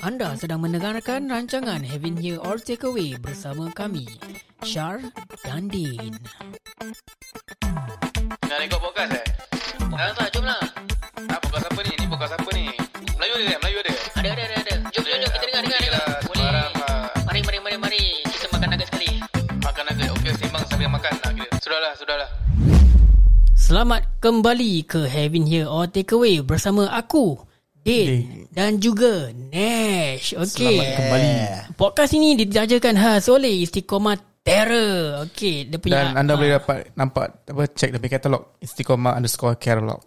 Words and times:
Anda 0.00 0.32
sedang 0.36 0.64
mendengarkan 0.64 1.28
rancangan 1.28 1.84
Having 1.84 2.16
Here 2.20 2.40
or 2.40 2.56
Takeaway 2.56 3.16
bersama 3.20 3.68
kami, 3.72 4.08
Shar 4.64 5.00
dan 5.44 5.68
Din. 5.68 6.16
Nak 8.48 8.58
rekod 8.60 8.80
podcast 8.80 9.12
eh? 9.16 9.26
Tak, 9.92 10.10
tak, 10.16 10.28
jom 10.32 10.44
lah. 10.48 10.60
Ah, 11.28 11.38
podcast 11.40 11.66
apa 11.68 11.80
ni? 11.84 11.92
Ni 12.00 12.06
podcast 12.08 12.32
apa 12.36 12.50
ni? 12.56 12.64
Melayu 13.16 13.34
ada? 13.44 13.56
Melayu 13.60 13.78
ada? 13.84 13.92
Ada, 14.14 14.28
ada, 14.32 14.42
ada. 14.44 14.56
ada. 14.60 14.74
Jom, 14.92 15.04
jom, 15.04 15.16
jom. 15.20 15.30
Kita 15.32 15.44
dengar, 15.48 15.62
dengar, 15.64 15.80
dengar. 15.80 15.92
lah, 15.92 16.06
Boleh. 16.24 16.40
Sebarang 16.44 16.72
ah, 16.84 17.04
Mari, 17.28 17.40
mari, 17.44 17.58
mari, 17.60 17.76
mari. 17.80 18.04
Kita 18.24 18.46
makan 18.52 18.66
nugget 18.72 18.88
sekali. 18.88 19.10
makan 19.60 19.82
nugget. 19.90 20.08
Okey, 20.16 20.32
sembang 20.40 20.64
sambil 20.68 20.88
makan 20.92 21.12
lah. 21.12 21.30
Sudahlah, 21.60 21.92
sudahlah. 21.96 22.28
Selamat 23.54 24.02
kembali 24.20 24.84
ke 24.84 25.08
Having 25.08 25.46
Here 25.48 25.68
or 25.68 25.88
Takeaway 25.88 26.44
bersama 26.44 26.88
aku, 26.92 27.40
Din 27.84 28.48
dan 28.48 28.80
juga 28.80 29.28
Nash. 29.52 30.32
Okey. 30.32 30.80
Selamat 30.80 30.88
kembali. 30.96 31.32
Podcast 31.76 32.16
ini 32.16 32.32
dijajakan 32.32 32.96
khas 32.96 33.28
oleh 33.28 33.60
Istiqomah 33.60 34.16
Terror. 34.40 35.28
Okey, 35.28 35.68
dia 35.68 35.76
punya 35.76 36.08
Dan 36.08 36.16
anda 36.16 36.32
ah, 36.32 36.36
boleh 36.40 36.56
dapat 36.56 36.96
nampak 36.96 37.44
apa 37.44 37.62
check 37.68 37.92
dari 37.92 38.08
katalog 38.08 38.56
Istiqomah 38.56 39.20
underscore 39.20 39.60
catalog. 39.60 40.00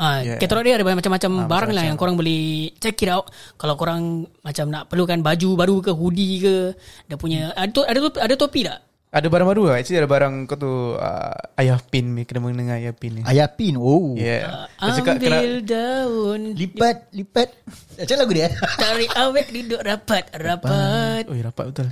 Ah, 0.00 0.24
Yeah. 0.24 0.24
yeah. 0.24 0.38
katalog 0.40 0.64
dia 0.64 0.80
ada 0.80 0.88
macam-macam 0.88 1.30
Ah, 1.36 1.44
barang 1.44 1.44
lah 1.44 1.52
macam-macam. 1.68 1.84
yang 1.84 1.98
korang 2.00 2.16
boleh 2.16 2.40
check 2.80 2.96
it 2.96 3.10
out. 3.12 3.28
Kalau 3.60 3.76
korang 3.76 4.02
macam 4.40 4.66
nak 4.72 4.88
perlukan 4.88 5.20
baju 5.20 5.48
baru 5.52 5.76
ke 5.84 5.92
hoodie 5.92 6.40
ke, 6.40 6.56
dia 7.04 7.16
punya 7.20 7.52
ada 7.52 7.68
to, 7.68 7.84
ada 7.84 7.98
topi, 8.00 8.18
ada 8.24 8.34
topi 8.40 8.60
tak? 8.64 8.87
Ada 9.08 9.32
barang 9.32 9.48
baru 9.48 9.62
lah. 9.72 9.80
Actually 9.80 10.04
ada 10.04 10.10
barang 10.10 10.34
kau 10.44 10.60
tu 10.60 10.72
uh, 11.00 11.32
ayah 11.56 11.80
pin 11.80 12.12
ni 12.12 12.28
kena 12.28 12.44
mendengar 12.44 12.76
ayah 12.76 12.92
pin 12.92 13.16
ni. 13.16 13.22
Ayah 13.24 13.48
pin 13.48 13.80
Oh 13.80 14.12
Yeah. 14.12 14.68
Cakap 14.76 15.16
Ambil 15.16 15.24
kena 15.24 15.40
daun 15.64 16.40
Lipat 16.52 16.96
Lipat 17.16 17.48
Macam 17.96 18.16
lagu 18.20 18.32
dia 18.36 18.48
Tarik 18.82 19.10
awet 19.16 19.46
duduk 19.48 19.80
rapat 19.80 20.24
Rapat 20.36 21.24
Oi 21.24 21.40
rapat 21.40 21.64
betul. 21.72 21.88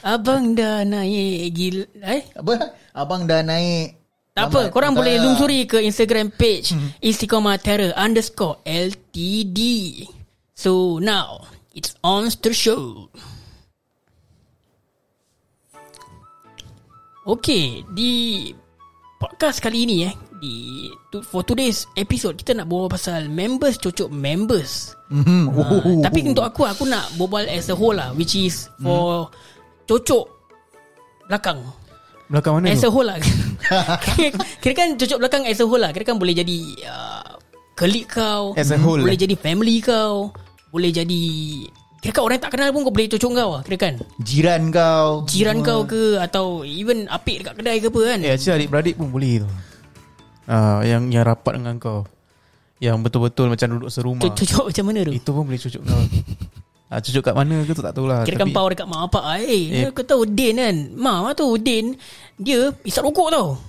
Abang 0.00 0.56
dah 0.56 0.88
naik 0.88 1.52
gila 1.52 1.84
Eh 2.00 2.22
Apa 2.32 2.72
Abang 2.96 3.28
dah 3.28 3.44
naik 3.44 3.98
tak 4.38 4.54
apa, 4.54 4.70
korang 4.70 4.94
boleh 4.94 5.18
lungsuri 5.18 5.66
ke 5.66 5.82
Instagram 5.82 6.30
page 6.30 6.70
Istiqomah 7.02 7.58
Terror 7.58 7.90
underscore 7.98 8.62
LTD. 8.62 9.58
So 10.54 11.02
now, 11.02 11.50
it's 11.74 11.98
on 12.06 12.30
the 12.30 12.54
show. 12.54 13.10
Okay, 17.28 17.84
di 17.92 18.48
podcast 19.20 19.60
kali 19.60 19.84
ini 19.84 20.08
eh, 20.08 20.14
di 20.40 20.54
to- 21.12 21.20
for 21.20 21.44
today's 21.44 21.84
episode 21.92 22.40
kita 22.40 22.56
nak 22.56 22.70
berbual 22.70 22.88
pasal 22.88 23.28
members 23.28 23.76
cocok 23.76 24.08
members. 24.08 24.96
Mhm. 25.12 25.52
Uh, 25.52 26.00
tapi 26.00 26.24
untuk 26.24 26.40
aku 26.40 26.64
aku 26.64 26.88
nak 26.88 27.04
berbual 27.20 27.44
as 27.44 27.68
a 27.68 27.76
whole 27.76 27.92
lah 27.92 28.16
which 28.16 28.32
is 28.32 28.72
for 28.80 29.28
cocok 29.84 30.24
belakang. 31.28 31.60
Belakang 32.28 32.60
mana 32.60 32.72
As 32.72 32.80
tu? 32.80 32.88
a 32.88 32.90
whole 32.92 33.08
lah 33.08 33.16
kira, 33.16 34.28
kira 34.60 34.72
kan 34.76 34.88
cocok 34.96 35.16
belakang 35.16 35.48
as 35.48 35.60
a 35.60 35.66
whole 35.68 35.80
lah 35.80 35.96
Kira 35.96 36.04
kan 36.04 36.20
boleh 36.20 36.36
jadi 36.36 36.60
uh, 36.84 37.40
Colleague 37.72 38.04
kau 38.04 38.52
As 38.52 38.68
a 38.68 38.76
whole 38.76 39.00
Boleh 39.00 39.16
lah. 39.16 39.24
jadi 39.24 39.32
family 39.32 39.80
kau 39.80 40.28
Boleh 40.68 40.92
jadi 40.92 41.24
Kira 41.98 42.12
kan 42.14 42.22
orang 42.30 42.38
tak 42.38 42.54
kenal 42.54 42.70
pun 42.70 42.86
Kau 42.86 42.94
boleh 42.94 43.10
cocok 43.10 43.30
kau 43.34 43.50
lah 43.58 43.62
Kira 43.66 43.76
kan 43.78 43.94
Jiran 44.22 44.62
kau 44.70 45.26
Jiran 45.26 45.58
kau 45.66 45.82
ke 45.82 46.18
Atau 46.22 46.62
even 46.62 47.10
apik 47.10 47.42
dekat 47.42 47.54
kedai 47.58 47.82
ke 47.82 47.90
apa 47.90 48.00
kan 48.14 48.18
Eh 48.22 48.30
actually 48.30 48.54
adik-beradik 48.62 48.94
pun 48.94 49.10
boleh 49.10 49.42
tu. 49.42 49.48
Ah 50.48 50.80
yang 50.86 51.12
yang 51.12 51.26
rapat 51.26 51.60
dengan 51.60 51.76
kau. 51.76 52.08
Yang 52.78 52.96
betul-betul 53.04 53.46
macam 53.50 53.66
duduk 53.74 53.90
serumah. 53.90 54.22
Cocok 54.30 54.64
macam 54.70 54.84
mana 54.86 55.00
tu 55.04 55.12
Itu 55.12 55.30
pun 55.34 55.42
boleh 55.44 55.60
cucuk 55.60 55.82
kau. 55.82 56.02
Ah 56.88 57.04
cucuk 57.04 57.20
kat 57.20 57.36
mana 57.36 57.68
ke 57.68 57.76
tu 57.76 57.84
tak 57.84 57.92
tahulah. 57.92 58.24
Kira 58.24 58.40
kan 58.40 58.48
power 58.48 58.72
dekat 58.72 58.88
mak 58.88 59.12
bapak 59.12 59.24
ah. 59.28 59.36
Eh, 59.36 59.84
eh. 59.84 59.92
kau 59.92 60.08
tahu 60.08 60.24
Din 60.24 60.56
kan 60.56 60.76
Mak 60.96 61.36
tu 61.36 61.44
Din 61.60 61.92
Dia 62.40 62.72
isap 62.80 63.04
rokok 63.04 63.28
tau 63.28 63.60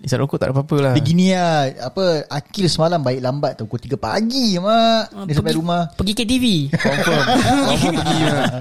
Isap 0.00 0.16
rokok 0.18 0.40
tak 0.40 0.48
ada 0.48 0.56
apa-apa 0.56 0.76
lah. 0.80 0.92
Dia 0.96 1.02
gini 1.02 1.28
lah 1.28 1.60
Apa 1.84 2.24
Akil 2.26 2.66
semalam 2.66 2.98
baik 2.98 3.20
lambat 3.20 3.52
tau 3.54 3.68
Pukul 3.68 3.84
3 3.84 4.00
pagi 4.00 4.56
mak 4.56 5.12
Ah, 5.12 5.24
Dia 5.28 5.36
sampai 5.36 5.52
pergi- 5.52 5.60
rumah 5.60 5.82
Pergi 5.92 6.12
KTV 6.14 6.44
Confirm. 6.72 7.24
Confirm 7.68 7.94
pergi 7.94 8.18
lah. 8.24 8.54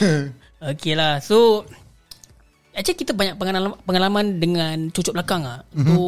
Okay 0.76 0.92
lah 0.92 1.14
So 1.18 1.64
Actually 2.70 2.98
kita 2.98 3.12
banyak 3.12 3.34
pengalaman, 3.34 3.78
pengalaman 3.80 4.26
dengan 4.36 4.76
cucuk 4.90 5.12
belakang 5.12 5.40
lah 5.40 5.64
mm-hmm. 5.70 5.88
So 5.90 6.02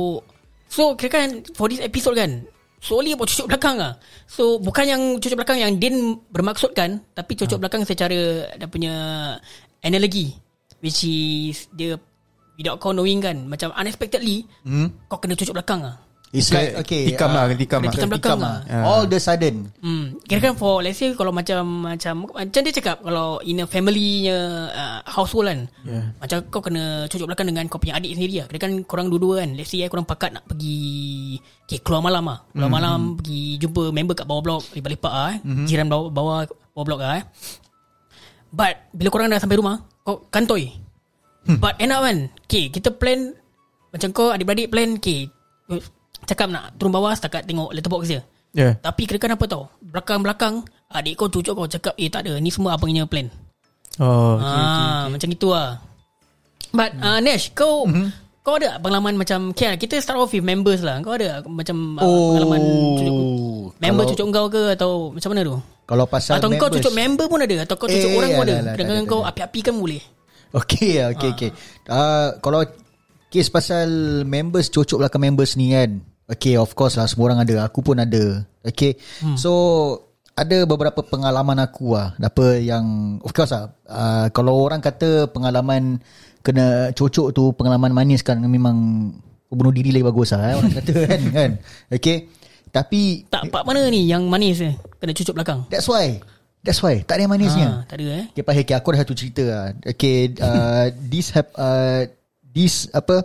So 0.66 0.82
kira 0.92 1.10
kan 1.10 1.28
For 1.52 1.66
this 1.66 1.80
episode 1.80 2.12
kan 2.14 2.44
Solely 2.76 3.12
about 3.12 3.28
cucuk 3.28 3.48
belakang 3.48 3.80
lah 3.80 3.96
So 4.26 4.58
bukan 4.58 4.84
yang 4.84 5.02
cucuk 5.16 5.36
belakang 5.36 5.56
yang 5.56 5.72
Din 5.76 6.20
bermaksudkan 6.28 7.00
Tapi 7.12 7.32
cucuk 7.34 7.58
belakang 7.58 7.80
secara 7.82 8.12
Dia 8.52 8.68
punya 8.68 8.92
Analogi 9.80 10.36
Which 10.78 11.00
is 11.02 11.64
Dia 11.70 11.96
Without 12.56 12.76
kau 12.76 12.90
knowing 12.90 13.20
kan 13.20 13.36
Macam 13.44 13.70
unexpectedly 13.72 14.48
hmm? 14.62 15.06
Kau 15.06 15.20
kena 15.20 15.32
cucuk 15.32 15.52
belakang 15.52 15.80
lah 15.80 15.96
It's 16.34 16.50
like 16.50 16.74
okay 16.74 17.06
Tikam 17.06 17.30
lah, 17.32 17.46
ah, 17.46 17.54
tikam 17.54 17.80
Kena 17.80 17.86
lah. 17.86 17.94
tikam 17.94 18.10
belakang 18.10 18.38
lah 18.42 18.56
Ah. 18.66 18.82
All 18.82 19.06
the 19.06 19.16
sudden 19.16 19.70
Hmm, 19.78 20.18
kira 20.26 20.42
kan 20.42 20.54
for 20.58 20.82
let's 20.82 20.98
say 20.98 21.14
kalau 21.14 21.30
macam 21.30 21.62
macam 21.86 22.26
macam 22.26 22.60
dia 22.60 22.74
cakap 22.74 22.98
kalau 22.98 23.38
in 23.40 23.62
a 23.62 23.64
family-nya 23.64 24.34
uh, 24.68 24.98
household 25.06 25.46
kan. 25.46 25.70
Yeah. 25.86 26.10
Macam 26.18 26.36
kau 26.50 26.58
kena 26.58 27.06
cucuk 27.06 27.30
belakang 27.30 27.46
dengan 27.46 27.70
kau 27.70 27.78
punya 27.78 27.94
adik 27.94 28.18
sendiri 28.18 28.42
lah. 28.42 28.46
Kira 28.50 28.58
kan 28.58 28.72
korang 28.82 29.06
dua-dua 29.06 29.46
kan. 29.46 29.54
Let's 29.54 29.70
say 29.70 29.80
eh, 29.80 29.88
korang 29.88 30.02
pakat 30.04 30.34
nak 30.34 30.44
pergi 30.44 31.38
okay, 31.62 31.78
keluar 31.78 32.02
malam 32.02 32.26
lah. 32.26 32.42
Keluar 32.50 32.68
Hmm. 32.68 32.74
malam 32.74 32.98
pergi 33.16 33.40
jumpa 33.56 33.82
member 33.94 34.14
kat 34.14 34.26
bawah 34.26 34.42
blok, 34.42 34.62
lepak-lepak 34.74 35.12
ah 35.14 35.28
eh. 35.30 35.38
Jiran 35.64 35.86
bawah, 35.86 36.10
bawah 36.10 36.38
bawah 36.74 36.84
blok 36.84 37.00
ah 37.00 37.22
eh. 37.22 37.24
But 38.50 38.90
bila 38.90 39.08
korang 39.08 39.28
dah 39.28 39.38
sampai 39.38 39.56
rumah, 39.56 39.78
kau 40.02 40.26
kantoi. 40.26 40.74
But 41.46 41.78
end 41.78 41.94
up 41.94 42.02
kan, 42.02 42.18
okay, 42.42 42.68
kita 42.68 42.90
plan 42.90 43.30
macam 43.90 44.10
kau 44.10 44.28
adik-beradik 44.28 44.68
plan, 44.68 44.98
okay, 44.98 45.30
cakap 46.26 46.50
nak 46.50 46.74
turun 46.76 46.90
bawah 46.90 47.14
setakat 47.14 47.46
tengok 47.46 47.70
letterbox 47.70 48.10
je. 48.10 48.20
Yeah. 48.56 48.72
Tapi 48.80 49.04
kira 49.04 49.20
kan 49.20 49.36
apa 49.36 49.44
tau? 49.44 49.68
Belakang-belakang 49.84 50.64
Adik 50.88 51.20
kau 51.20 51.28
cucuk 51.28 51.52
kau 51.52 51.68
cakap 51.68 51.92
Eh 52.00 52.08
tak 52.08 52.24
ada 52.24 52.40
Ni 52.40 52.48
semua 52.48 52.72
abangnya 52.72 53.04
plan. 53.04 53.28
Oh, 54.00 54.40
okay, 54.40 54.48
okay, 54.48 54.64
okay, 54.64 54.86
ah, 54.88 55.04
Macam 55.12 55.28
itu 55.28 55.48
lah. 55.52 55.68
But 56.72 56.96
uh, 56.96 57.20
Nash 57.20 57.52
Kau 57.52 57.84
Kau 58.40 58.56
ada 58.56 58.80
pengalaman 58.80 59.20
macam 59.20 59.52
okay, 59.52 59.76
Kita 59.76 60.00
start 60.00 60.16
off 60.16 60.32
with 60.32 60.40
members 60.40 60.80
lah. 60.80 61.04
Kau 61.04 61.20
ada 61.20 61.44
macam 61.44 62.00
uh, 62.00 62.32
Pengalaman 62.32 62.60
cucuk, 62.96 63.16
Member 63.76 64.04
kalau, 64.04 64.10
cucuk 64.16 64.26
kau 64.32 64.46
ke 64.48 64.62
Atau 64.72 64.90
macam 65.12 65.28
mana 65.36 65.40
tu? 65.44 65.56
Kalau 65.84 66.04
pasal 66.08 66.32
Atau 66.40 66.48
kau 66.48 66.56
members- 66.56 66.74
cucuk 66.80 66.92
member 66.96 67.26
pun 67.28 67.40
ada 67.44 67.56
Atau 67.60 67.74
kau 67.76 67.88
cucuk 67.92 68.08
Eh, 68.08 68.16
orang 68.16 68.30
pun 68.32 68.44
ada. 68.48 68.54
alah, 68.56 68.64
alah, 68.64 68.76
Dengan 68.80 68.98
kau 69.04 69.20
api-api 69.20 69.60
kan 69.60 69.76
boleh 69.76 70.00
Okay 70.54 71.02
okay 71.10 71.28
okay 71.34 71.50
uh, 71.90 72.36
Kalau 72.38 72.62
Kes 73.32 73.50
pasal 73.50 73.88
Members 74.22 74.70
Cocok 74.70 75.02
belakang 75.02 75.22
members 75.22 75.58
ni 75.58 75.74
kan. 75.74 75.98
Okay 76.26 76.54
of 76.58 76.74
course 76.78 76.94
lah 76.98 77.06
Semua 77.10 77.32
orang 77.32 77.42
ada. 77.42 77.66
Aku 77.66 77.82
pun 77.82 77.98
ada. 77.98 78.46
Okay 78.62 78.94
hmm. 79.22 79.34
So 79.38 79.52
Ada 80.36 80.68
beberapa 80.68 81.02
pengalaman 81.02 81.58
aku 81.58 81.96
lah. 81.96 82.14
Apa 82.18 82.60
yang 82.60 83.18
Of 83.22 83.34
course 83.34 83.50
lah 83.54 83.74
uh, 83.88 84.26
Kalau 84.30 84.62
orang 84.62 84.78
kata 84.78 85.30
Pengalaman 85.30 85.98
Kena 86.44 86.94
cocok 86.94 87.34
tu 87.34 87.50
Pengalaman 87.54 87.90
manis 87.90 88.22
kan 88.22 88.38
Memang 88.38 89.10
Bunuh 89.46 89.70
diri 89.70 89.94
lagi 89.94 90.04
bagus 90.06 90.34
lah 90.34 90.52
eh, 90.52 90.54
Orang 90.58 90.72
kata 90.74 90.92
kan, 91.10 91.20
kan. 91.34 91.50
Okay 91.90 92.30
Tapi 92.70 93.26
Tak 93.30 93.50
part 93.50 93.66
mana 93.66 93.86
ni 93.90 94.06
Yang 94.06 94.22
manis 94.26 94.58
eh? 94.62 94.74
Kena 94.98 95.12
cucuk 95.14 95.34
belakang? 95.34 95.66
That's 95.70 95.86
why 95.90 96.18
That's 96.66 96.82
why 96.82 97.06
Tak 97.06 97.14
ada 97.14 97.30
yang 97.30 97.32
manisnya 97.32 97.68
ah, 97.70 97.80
Tak 97.86 98.02
ada 98.02 98.06
eh 98.10 98.24
Okay, 98.34 98.42
Pak 98.42 98.54
okay, 98.58 98.74
aku 98.74 98.88
ada 98.90 99.06
satu 99.06 99.14
cerita 99.14 99.42
lah. 99.46 99.64
Okay, 99.86 100.34
uh, 100.42 100.90
this 101.14 101.30
hap, 101.30 101.54
uh, 101.54 102.10
this 102.42 102.90
apa? 102.90 103.22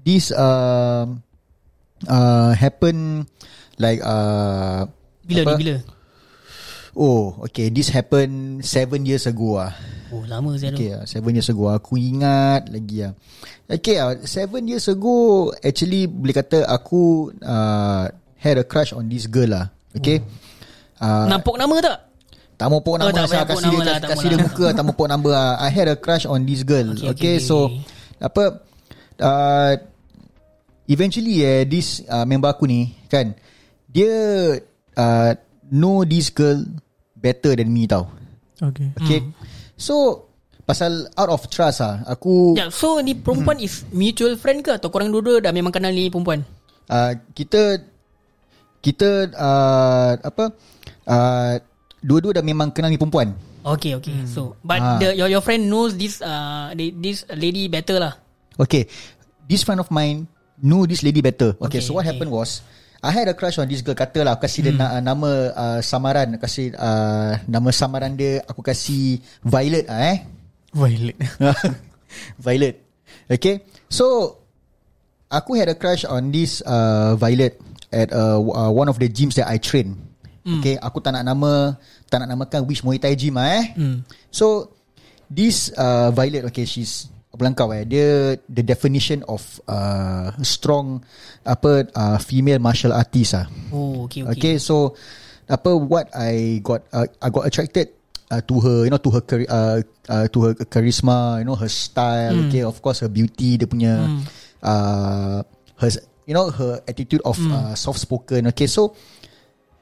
This 0.00 0.32
uh, 0.32 1.04
uh, 2.08 2.50
happen 2.56 3.28
like 3.76 4.00
uh, 4.00 4.88
Bila 5.28 5.40
apa? 5.44 5.52
ni 5.52 5.56
bila 5.60 5.76
Oh, 6.90 7.38
okay. 7.46 7.70
This 7.70 7.94
happen 7.94 8.58
seven 8.66 9.06
years 9.06 9.28
ago 9.30 9.62
ah. 9.62 9.70
Oh 10.10 10.26
lama 10.26 10.58
saya 10.58 10.74
Okay, 10.74 10.90
uh, 10.90 11.06
seven 11.06 11.38
years 11.38 11.46
ago 11.46 11.70
aku 11.70 11.94
ingat 11.94 12.66
lagi 12.66 13.06
ah. 13.06 13.14
Okay, 13.70 14.02
uh, 14.02 14.18
seven 14.26 14.66
years 14.66 14.90
ago 14.90 15.48
actually 15.62 16.10
boleh 16.10 16.34
kata 16.34 16.66
aku 16.66 17.30
uh, 17.46 18.10
had 18.42 18.58
a 18.58 18.66
crush 18.66 18.90
on 18.90 19.06
this 19.06 19.30
girl 19.30 19.54
lah. 19.54 19.70
Okay. 19.94 20.18
Uh, 20.98 21.30
Nampak 21.30 21.54
nama 21.54 21.74
tak 21.78 22.09
Tak 22.60 22.68
mau 22.68 22.78
pokok 22.78 22.96
Oh, 22.96 23.08
nama 23.08 23.16
tak 23.16 23.24
saya 23.24 23.32
payah 23.32 23.46
pokok 23.46 23.56
kasih 23.56 23.70
dia 23.72 23.80
lah, 23.80 23.96
mau 23.96 24.20
dia 24.20 24.36
lah. 24.36 24.44
muka 24.44 24.66
tak 24.70 24.84
mau 24.84 24.92
pokok 24.92 25.08
number 25.08 25.32
ah. 25.32 25.56
I 25.56 25.68
had 25.70 25.88
a 25.88 25.96
crush 25.96 26.24
on 26.24 26.44
this 26.44 26.60
girl. 26.60 26.92
Okay, 26.92 27.08
Okay, 27.08 27.08
okay, 27.08 27.34
okay, 27.34 27.34
so 27.40 27.56
apa 28.20 28.60
uh, 29.18 29.72
eventually 30.86 31.40
eh 31.40 31.64
this 31.64 32.04
uh, 32.04 32.22
member 32.22 32.46
aku 32.46 32.66
ni 32.66 32.80
kan 33.06 33.32
dia 33.86 34.12
uh, 34.94 35.30
know 35.66 36.04
this 36.04 36.28
girl 36.28 36.60
better 37.16 37.54
than 37.54 37.68
me 37.68 37.86
tau. 37.86 38.12
Okay. 38.60 38.92
Okay. 38.98 39.20
Hmm. 39.22 39.32
So 39.74 40.28
pasal 40.62 41.08
out 41.14 41.30
of 41.30 41.48
trust 41.48 41.80
ah 41.80 42.04
aku 42.04 42.54
Ya, 42.54 42.68
so 42.68 43.00
ni 43.00 43.16
perempuan 43.16 43.56
Hmm. 43.56 43.64
is 43.64 43.88
mutual 43.90 44.36
friend 44.36 44.60
ke 44.60 44.70
atau 44.70 44.86
korang 44.86 45.08
dua-dua 45.08 45.40
dah 45.40 45.50
memang 45.50 45.72
kenal 45.72 45.90
ni 45.90 46.06
perempuan? 46.06 46.44
uh, 46.86 47.16
kita 47.32 47.80
kita 48.78 49.08
uh, 49.30 50.12
apa 50.16 50.44
uh, 51.06 51.54
dua-dua 52.00 52.32
dah 52.32 52.44
memang 52.44 52.72
kenal 52.72 52.88
ni 52.88 52.96
perempuan. 52.96 53.36
Okay 53.60 53.92
okay 53.92 54.16
Hmm. 54.16 54.24
So 54.24 54.56
But 54.60 54.80
Ah. 54.80 54.96
the, 54.96 55.12
your, 55.12 55.28
your 55.28 55.44
friend 55.44 55.68
knows 55.68 55.92
this 55.92 56.18
uh, 56.18 56.72
the- 56.72 56.96
This 56.96 57.28
lady 57.28 57.68
better 57.68 58.00
lah 58.00 58.16
Okay, 58.56 58.88
this 59.44 59.60
friend 59.60 59.80
of 59.80 59.88
mine 59.88 60.24
knew 60.56 60.84
this 60.84 61.00
lady 61.00 61.20
better. 61.20 61.52
Okay, 61.60 61.76
Okay, 61.76 61.80
so 61.80 61.92
what 61.92 62.04
okay. 62.04 62.12
happened 62.12 62.32
was 62.32 62.64
I 63.00 63.12
had 63.12 63.28
a 63.28 63.36
crush 63.36 63.56
on 63.56 63.64
this 63.64 63.80
girl 63.80 63.96
Kata 63.96 64.20
lah 64.20 64.36
Aku 64.36 64.44
kasih 64.44 64.60
dia 64.62 64.72
na- 64.72 65.00
nama 65.00 65.28
uh, 65.52 65.80
Samaran 65.80 66.36
Kasih 66.36 66.72
uh, 66.72 67.36
Nama 67.44 67.68
samaran 67.68 68.12
dia 68.12 68.44
Aku 68.44 68.60
kasih 68.60 69.20
Violet 69.40 69.84
ah, 69.88 70.00
eh 70.12 70.18
Violet. 70.72 71.16
Violet 72.44 72.76
Okay 73.28 73.64
So 73.88 74.36
Aku 75.28 75.54
had 75.54 75.68
a 75.68 75.76
crush 75.76 76.04
on 76.04 76.28
this 76.28 76.60
uh, 76.60 77.16
Violet 77.16 77.56
At 77.88 78.12
uh, 78.12 78.36
uh, 78.36 78.68
one 78.68 78.88
of 78.88 78.96
the 78.96 79.08
gyms 79.08 79.36
that 79.36 79.48
I 79.48 79.56
train 79.56 80.09
Okay 80.44 80.74
Aku 80.80 80.98
tak 81.04 81.12
nak 81.16 81.24
nama 81.24 81.76
Tak 82.08 82.24
nak 82.24 82.28
namakan 82.36 82.64
which 82.64 82.80
Muay 82.80 82.96
Thai 82.96 83.16
gym 83.16 83.36
ah, 83.36 83.60
eh. 83.60 83.76
So 84.32 84.76
This 85.30 85.70
uh, 85.76 86.10
Violet 86.10 86.48
Okay 86.48 86.64
she's 86.64 87.12
Apa 87.30 87.44
bilang 87.44 87.56
kau 87.56 87.70
eh. 87.70 87.84
Dia 87.84 88.36
The 88.48 88.64
definition 88.64 89.20
of 89.28 89.44
uh, 89.68 90.32
Strong 90.40 91.04
Apa 91.44 91.86
uh, 91.92 92.18
Female 92.18 92.58
martial 92.58 92.96
artist 92.96 93.36
ah. 93.36 93.46
Oh 93.70 94.08
okay 94.08 94.24
okay, 94.24 94.32
Okay, 94.36 94.54
so 94.56 94.96
apa 95.50 95.74
what 95.74 96.06
I 96.14 96.62
got 96.62 96.86
uh, 96.94 97.10
I 97.18 97.28
got 97.34 97.42
attracted 97.42 97.90
uh, 98.30 98.38
to 98.46 98.54
her, 98.62 98.78
you 98.86 98.90
know, 98.94 99.02
to 99.02 99.10
her 99.10 99.22
uh, 99.50 99.82
uh, 100.06 100.26
to 100.30 100.38
her 100.46 100.52
charisma, 100.70 101.42
you 101.42 101.44
know, 101.44 101.58
her 101.58 101.68
style. 101.68 102.46
Okay, 102.46 102.62
of 102.62 102.78
course 102.78 103.02
her 103.02 103.10
beauty, 103.10 103.58
dia 103.58 103.66
punya 103.66 104.06
uh, 104.62 105.42
her 105.82 105.90
you 106.24 106.34
know 106.38 106.48
her 106.54 106.78
attitude 106.86 107.20
of 107.26 107.36
uh, 107.50 107.74
soft 107.74 107.98
spoken. 107.98 108.46
Okay, 108.54 108.70
so 108.70 108.94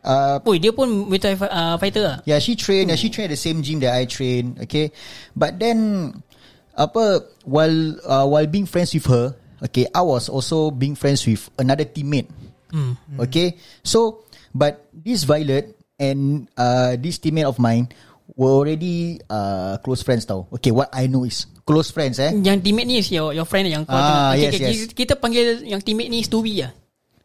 uh, 0.04 0.38
Oi, 0.46 0.58
dia 0.58 0.70
pun 0.70 0.86
Muay 1.06 1.18
Thai 1.18 1.34
uh, 1.38 1.76
fighter 1.78 2.02
lah 2.04 2.16
Yeah, 2.24 2.38
she 2.38 2.54
train. 2.54 2.88
Yeah, 2.88 2.98
she 2.98 3.08
train 3.08 3.26
at 3.30 3.34
the 3.34 3.40
same 3.40 3.62
gym 3.62 3.80
that 3.80 3.94
I 3.94 4.04
train. 4.04 4.58
Okay, 4.68 4.90
but 5.34 5.58
then 5.58 6.12
apa 6.78 7.26
while 7.42 7.76
uh, 8.06 8.26
while 8.26 8.46
being 8.46 8.66
friends 8.66 8.94
with 8.94 9.06
her, 9.10 9.34
okay, 9.66 9.86
I 9.90 10.02
was 10.02 10.28
also 10.28 10.70
being 10.70 10.94
friends 10.94 11.26
with 11.26 11.48
another 11.58 11.84
teammate. 11.84 12.30
Okay, 13.18 13.56
so 13.80 14.22
but 14.52 14.86
this 14.92 15.24
Violet 15.24 15.72
and 15.96 16.46
uh, 16.54 16.94
this 17.00 17.16
teammate 17.18 17.48
of 17.48 17.58
mine 17.58 17.88
were 18.36 18.52
already 18.52 19.18
uh, 19.26 19.80
close 19.80 20.04
friends 20.04 20.28
tau. 20.28 20.46
Okay, 20.52 20.70
what 20.70 20.92
I 20.92 21.08
know 21.08 21.24
is 21.24 21.48
close 21.64 21.88
friends 21.90 22.20
eh. 22.20 22.30
Yang 22.30 22.68
teammate 22.68 22.86
ni 22.86 23.00
is 23.00 23.08
your, 23.10 23.32
your 23.32 23.48
friend 23.48 23.66
yang 23.66 23.82
kau 23.88 23.96
Ah, 23.96 24.36
tengok. 24.36 24.40
yes, 24.44 24.52
okay, 24.52 24.60
yes. 24.60 24.68
Kita, 24.68 24.92
kita 24.94 25.12
panggil 25.16 25.64
yang 25.64 25.80
teammate 25.80 26.12
ni 26.12 26.20
Stewie 26.20 26.68
lah 26.68 26.72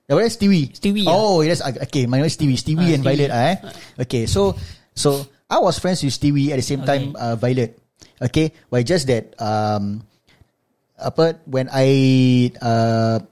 Yeah, 0.10 0.16
what 0.20 0.28
is 0.28 0.36
Stewie? 0.36 0.68
Stewie, 0.76 1.08
Oh, 1.08 1.40
yes. 1.42 1.64
Okay, 1.64 2.06
my 2.08 2.20
name 2.20 2.28
is 2.28 2.36
Stewie. 2.36 2.60
Stewie 2.60 2.92
Ah, 2.92 2.96
and 3.00 3.04
Stewie. 3.04 3.08
Violet. 3.08 3.30
Ah, 3.32 3.44
eh? 3.48 3.56
Okay, 4.04 4.24
so 4.28 4.52
so 4.92 5.24
I 5.48 5.64
was 5.64 5.80
friends 5.80 6.04
with 6.04 6.12
Stewie 6.12 6.52
at 6.52 6.60
the 6.60 6.66
same 6.66 6.84
time 6.84 7.16
uh, 7.16 7.40
Violet. 7.40 7.80
Okay, 8.20 8.52
but 8.68 8.84
just 8.84 9.08
that 9.08 9.32
um 9.40 10.04
apa 11.00 11.40
when 11.48 11.72
I 11.72 11.88
uh, 12.60 13.24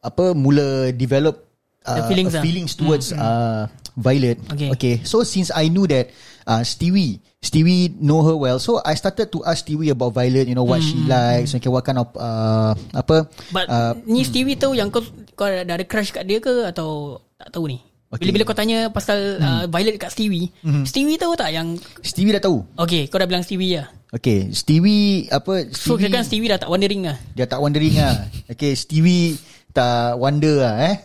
apa 0.00 0.24
mula 0.34 0.94
develop 0.94 1.50
uh, 1.86 1.98
The 1.98 2.14
feelings 2.14 2.34
ah. 2.38 2.42
feelings 2.42 2.72
towards 2.78 3.10
uh, 3.10 3.66
Violet. 3.98 4.38
Okay. 4.54 4.70
okay, 4.70 4.94
so 5.02 5.26
since 5.26 5.50
I 5.50 5.66
knew 5.66 5.86
that 5.90 6.14
uh, 6.46 6.62
Stewie 6.62 7.18
Stewie 7.40 7.88
know 7.96 8.20
her 8.22 8.36
well, 8.36 8.60
so 8.60 8.84
I 8.84 8.94
started 8.94 9.32
to 9.32 9.40
ask 9.48 9.64
Stewie 9.64 9.88
about 9.90 10.12
Violet. 10.12 10.44
You 10.46 10.54
know 10.54 10.64
what 10.68 10.84
she 10.84 10.94
likes. 11.08 11.56
Okay, 11.56 11.72
what 11.72 11.88
kind 11.88 11.98
of 11.98 12.12
uh, 12.12 12.76
apa? 12.92 13.26
But 13.48 13.66
uh, 13.66 13.96
ni 14.04 14.22
Stewie 14.28 14.60
tahu 14.60 14.76
yang 14.76 14.92
kau 14.92 15.00
kau 15.40 15.48
dah 15.48 15.64
ada 15.64 15.86
crush 15.88 16.12
kat 16.12 16.28
dia 16.28 16.36
ke 16.36 16.68
atau 16.68 17.16
tak 17.40 17.48
tahu 17.56 17.64
ni? 17.72 17.80
Okay. 18.10 18.28
Bila-bila 18.28 18.44
kau 18.44 18.58
tanya 18.58 18.92
pasal 18.92 19.38
uh, 19.38 19.64
Violet 19.70 19.96
kat 19.96 20.10
Stewie, 20.12 20.50
Stewie 20.82 21.16
tahu 21.16 21.38
tak 21.38 21.54
yang 21.54 21.78
Stevie 22.02 22.36
dah 22.36 22.42
tahu. 22.42 22.66
Okay, 22.74 23.06
kau 23.06 23.22
dah 23.22 23.24
bilang 23.24 23.46
Stewie 23.46 23.78
lah. 23.78 23.86
Okay, 24.10 24.50
Stevie 24.50 25.30
apa? 25.30 25.70
So 25.70 25.94
kira 25.94 26.18
kan 26.18 26.26
Stewie 26.26 26.50
dah 26.50 26.58
tak 26.58 26.68
wondering 26.68 27.06
lah. 27.06 27.16
dia 27.38 27.46
tak 27.46 27.62
wondering 27.62 27.94
lah. 27.94 28.26
Okay, 28.50 28.74
Stevie 28.74 29.38
tak 29.70 30.18
wonder 30.18 30.66
lah 30.66 30.74
eh. 30.90 30.96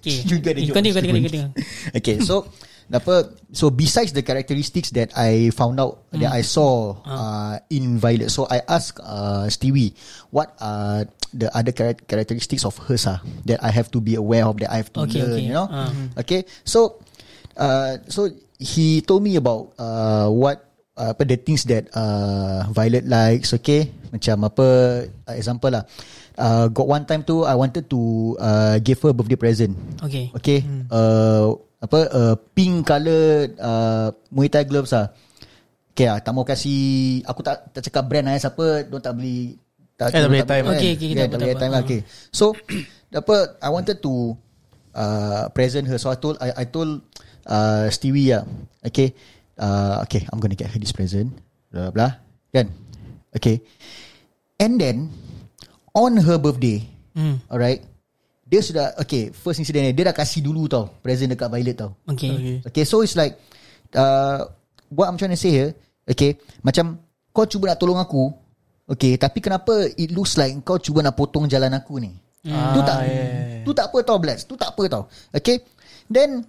Okay. 0.00 0.24
Juga 0.32 0.56
ada 0.56 0.60
joke. 0.64 0.72
continue, 0.72 0.96
continue, 0.96 1.22
continue. 1.28 1.50
okay, 2.00 2.16
so 2.24 2.48
apa? 2.88 3.36
So 3.52 3.68
besides 3.68 4.16
the 4.16 4.24
characteristics 4.24 4.88
that 4.96 5.12
I 5.12 5.52
found 5.52 5.76
out 5.76 6.08
that 6.16 6.32
I 6.32 6.40
saw 6.40 6.96
uh, 7.04 7.60
in 7.68 8.00
Violet, 8.00 8.32
so 8.32 8.48
I 8.48 8.64
asked 8.64 9.00
uh, 9.04 9.48
Stevie 9.52 9.92
what 10.32 10.56
are 10.64 11.04
the 11.34 11.50
other 11.50 11.74
chara- 11.74 11.98
characteristics 12.06 12.62
of 12.62 12.78
hers 12.86 13.04
ah 13.04 13.18
that 13.44 13.58
I 13.58 13.74
have 13.74 13.90
to 13.90 13.98
be 13.98 14.14
aware 14.14 14.46
of 14.46 14.56
that 14.62 14.70
I 14.70 14.78
have 14.78 14.94
to 14.94 15.04
Okay, 15.04 15.20
learn, 15.20 15.34
okay. 15.34 15.44
you 15.44 15.52
know? 15.52 15.66
Ah. 15.66 15.90
Okay, 16.22 16.46
so 16.62 17.02
uh, 17.58 17.98
so 18.06 18.30
he 18.56 19.02
told 19.02 19.26
me 19.26 19.34
about 19.34 19.74
uh, 19.76 20.30
what 20.30 20.62
uh, 20.94 21.10
apa 21.12 21.26
the 21.26 21.36
things 21.36 21.66
that 21.66 21.90
uh, 21.92 22.70
Violet 22.70 23.04
likes. 23.04 23.50
Okay, 23.58 23.90
macam 24.14 24.46
apa 24.46 24.66
uh, 25.26 25.34
example 25.34 25.74
lah. 25.74 25.84
Uh, 26.34 26.66
got 26.70 26.86
one 26.90 27.04
time 27.06 27.22
tu 27.22 27.46
I 27.46 27.54
wanted 27.54 27.86
to 27.90 28.34
uh, 28.38 28.78
give 28.82 28.98
her 29.02 29.10
a 29.10 29.16
birthday 29.16 29.38
present. 29.38 29.74
Okay. 30.02 30.30
Okay, 30.34 30.62
uh, 30.90 31.54
apa 31.78 31.98
uh, 32.10 32.34
pink 32.56 32.86
colour 32.88 33.50
uh, 33.58 34.08
Muay 34.30 34.48
Thai 34.50 34.64
gloves 34.66 34.94
ah. 34.94 35.10
Okay 35.94 36.10
ah, 36.10 36.18
tak 36.18 36.34
mau 36.34 36.42
kasih 36.42 37.22
aku 37.22 37.46
tak 37.46 37.70
tak 37.70 37.86
cakap 37.86 38.02
brand 38.10 38.26
lah 38.26 38.34
eh, 38.34 38.42
siapa 38.42 38.82
dia 38.82 38.98
tak 38.98 39.14
beli 39.14 39.54
tak, 39.94 40.10
Eh, 40.10 40.20
tak 40.20 40.28
beli 40.28 40.42
time. 40.42 40.64
brand. 40.66 40.78
Okay, 40.78 40.90
okay, 40.94 41.08
kita 41.10 41.20
yeah, 41.20 41.30
apa, 41.30 41.36
tak 41.38 41.58
time 41.58 41.72
lah. 41.72 41.82
Okay. 41.82 42.00
So 42.30 42.44
apa 43.20 43.34
I 43.58 43.68
wanted 43.70 44.02
to 44.02 44.34
uh, 44.92 45.46
present 45.50 45.86
her 45.86 45.96
so 45.96 46.10
I 46.10 46.18
told 46.18 46.34
I, 46.38 46.50
I 46.52 46.64
told 46.66 47.02
uh, 47.46 47.86
Stewie 47.88 48.34
ah. 48.34 48.42
Okay. 48.82 49.14
Uh, 49.54 50.02
okay, 50.02 50.26
I'm 50.28 50.42
gonna 50.42 50.58
get 50.58 50.66
her 50.68 50.78
this 50.78 50.90
present. 50.90 51.30
Blah 51.70 51.90
blah. 51.90 52.12
Kan? 52.50 52.70
Okay. 53.30 53.62
And 54.56 54.78
then 54.78 55.10
on 55.90 56.18
her 56.18 56.38
birthday, 56.38 56.86
Hmm. 57.14 57.38
alright, 57.46 57.78
dia 58.42 58.58
sudah 58.58 58.98
okay. 58.98 59.30
First 59.30 59.62
incident 59.62 59.86
ni 59.86 59.94
dia 59.94 60.02
dah 60.04 60.14
kasih 60.14 60.42
dulu 60.42 60.66
tau 60.66 60.90
present 60.98 61.30
dekat 61.30 61.46
Violet 61.46 61.78
tau. 61.78 61.94
Okay. 62.04 62.30
Okay. 62.34 62.56
Okay, 62.66 62.84
so 62.84 63.02
it's 63.02 63.14
like 63.14 63.38
uh, 63.94 64.42
what 64.90 65.06
I'm 65.06 65.14
trying 65.14 65.30
to 65.30 65.38
say 65.38 65.54
here, 65.54 65.70
okay, 66.04 66.34
macam 66.60 66.98
kau 67.30 67.46
cuba 67.46 67.70
nak 67.70 67.78
tolong 67.78 67.98
aku, 67.98 68.34
okay, 68.86 69.16
tapi 69.16 69.38
kenapa 69.40 69.88
it 69.94 70.10
looks 70.10 70.36
like 70.36 70.52
kau 70.62 70.76
cuba 70.76 71.02
nak 71.02 71.14
potong 71.14 71.46
jalan 71.46 71.72
aku 71.72 71.98
ni? 71.98 72.12
Tu 72.44 72.80
tak, 72.84 72.98
tu 73.64 73.70
tak 73.72 73.88
apa 73.88 73.98
tau, 74.04 74.16
Bless. 74.20 74.44
Tu 74.44 74.52
tak 74.52 74.76
apa 74.76 74.82
tau. 74.84 75.02
Okay, 75.32 75.64
then 76.06 76.44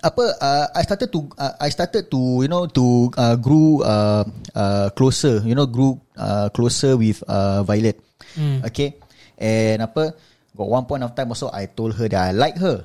apa 0.00 0.24
uh, 0.40 0.66
I 0.72 0.82
started 0.82 1.12
to 1.12 1.28
uh, 1.36 1.52
I 1.60 1.68
started 1.68 2.08
to 2.08 2.20
you 2.40 2.48
know 2.48 2.64
to 2.64 3.12
uh, 3.12 3.36
grew 3.36 3.84
uh, 3.84 4.24
uh, 4.56 4.88
closer 4.96 5.44
you 5.44 5.52
know 5.52 5.68
grew 5.68 6.00
uh, 6.16 6.48
closer 6.48 6.96
with 6.96 7.20
uh, 7.28 7.60
Violet 7.62 8.00
Hmm. 8.32 8.64
okay 8.64 8.96
and 9.36 9.84
apa 9.84 10.16
got 10.56 10.64
one 10.64 10.88
point 10.88 11.04
of 11.04 11.12
time 11.12 11.28
also 11.28 11.52
I 11.52 11.68
told 11.68 11.92
her 12.00 12.08
that 12.08 12.16
I 12.16 12.32
like 12.32 12.56
her 12.56 12.80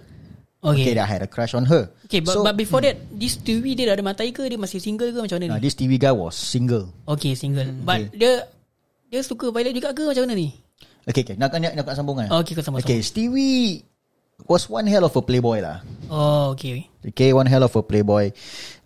Okay. 0.60 0.91
that 0.91 1.07
I 1.07 1.07
had 1.07 1.22
a 1.24 1.29
crush 1.31 1.55
on 1.55 1.63
her 1.72 1.88
Okay, 2.12 2.19
but, 2.19 2.36
so 2.36 2.43
but 2.43 2.60
before 2.60 2.84
that, 2.84 3.00
this 3.15 3.39
Stewie 3.39 3.72
dia 3.72 3.88
dah 3.88 3.96
ada 3.96 4.03
matai 4.03 4.36
ke? 4.36 4.43
Dia 4.43 4.60
masih 4.60 4.84
single 4.84 5.15
ke 5.15 5.24
macam 5.24 5.39
mana 5.39 5.55
ni? 5.55 5.63
this 5.63 5.79
TV 5.79 5.96
guy 5.96 6.12
was 6.12 6.36
single 6.36 6.91
Okay, 7.07 7.31
single. 7.39 7.63
Hmm, 7.63 7.88
But 7.88 8.12
dia 8.12 8.43
dia 9.08 9.22
suka 9.22 9.50
Violet 9.50 9.72
juga 9.72 9.92
ke 9.92 10.04
macam 10.04 10.24
mana 10.24 10.36
ni? 10.36 10.50
okay 11.04 11.24
okay 11.24 11.36
nak 11.36 11.52
nak, 11.54 11.72
nak, 11.74 11.86
nak 11.86 11.96
sambung 11.96 12.18
kan 12.18 12.28
Oh, 12.30 12.44
okay, 12.44 12.52
kau 12.52 12.62
sama 12.62 12.80
okay 12.80 13.00
Stevie 13.00 13.82
was 14.46 14.68
one 14.68 14.86
hell 14.86 15.04
of 15.04 15.14
a 15.14 15.22
playboy 15.22 15.60
lah 15.60 15.82
Oh, 16.08 16.56
okay. 16.56 16.88
Okay, 17.04 17.36
one 17.36 17.44
hell 17.44 17.68
of 17.68 17.76
a 17.76 17.84
playboy. 17.84 18.32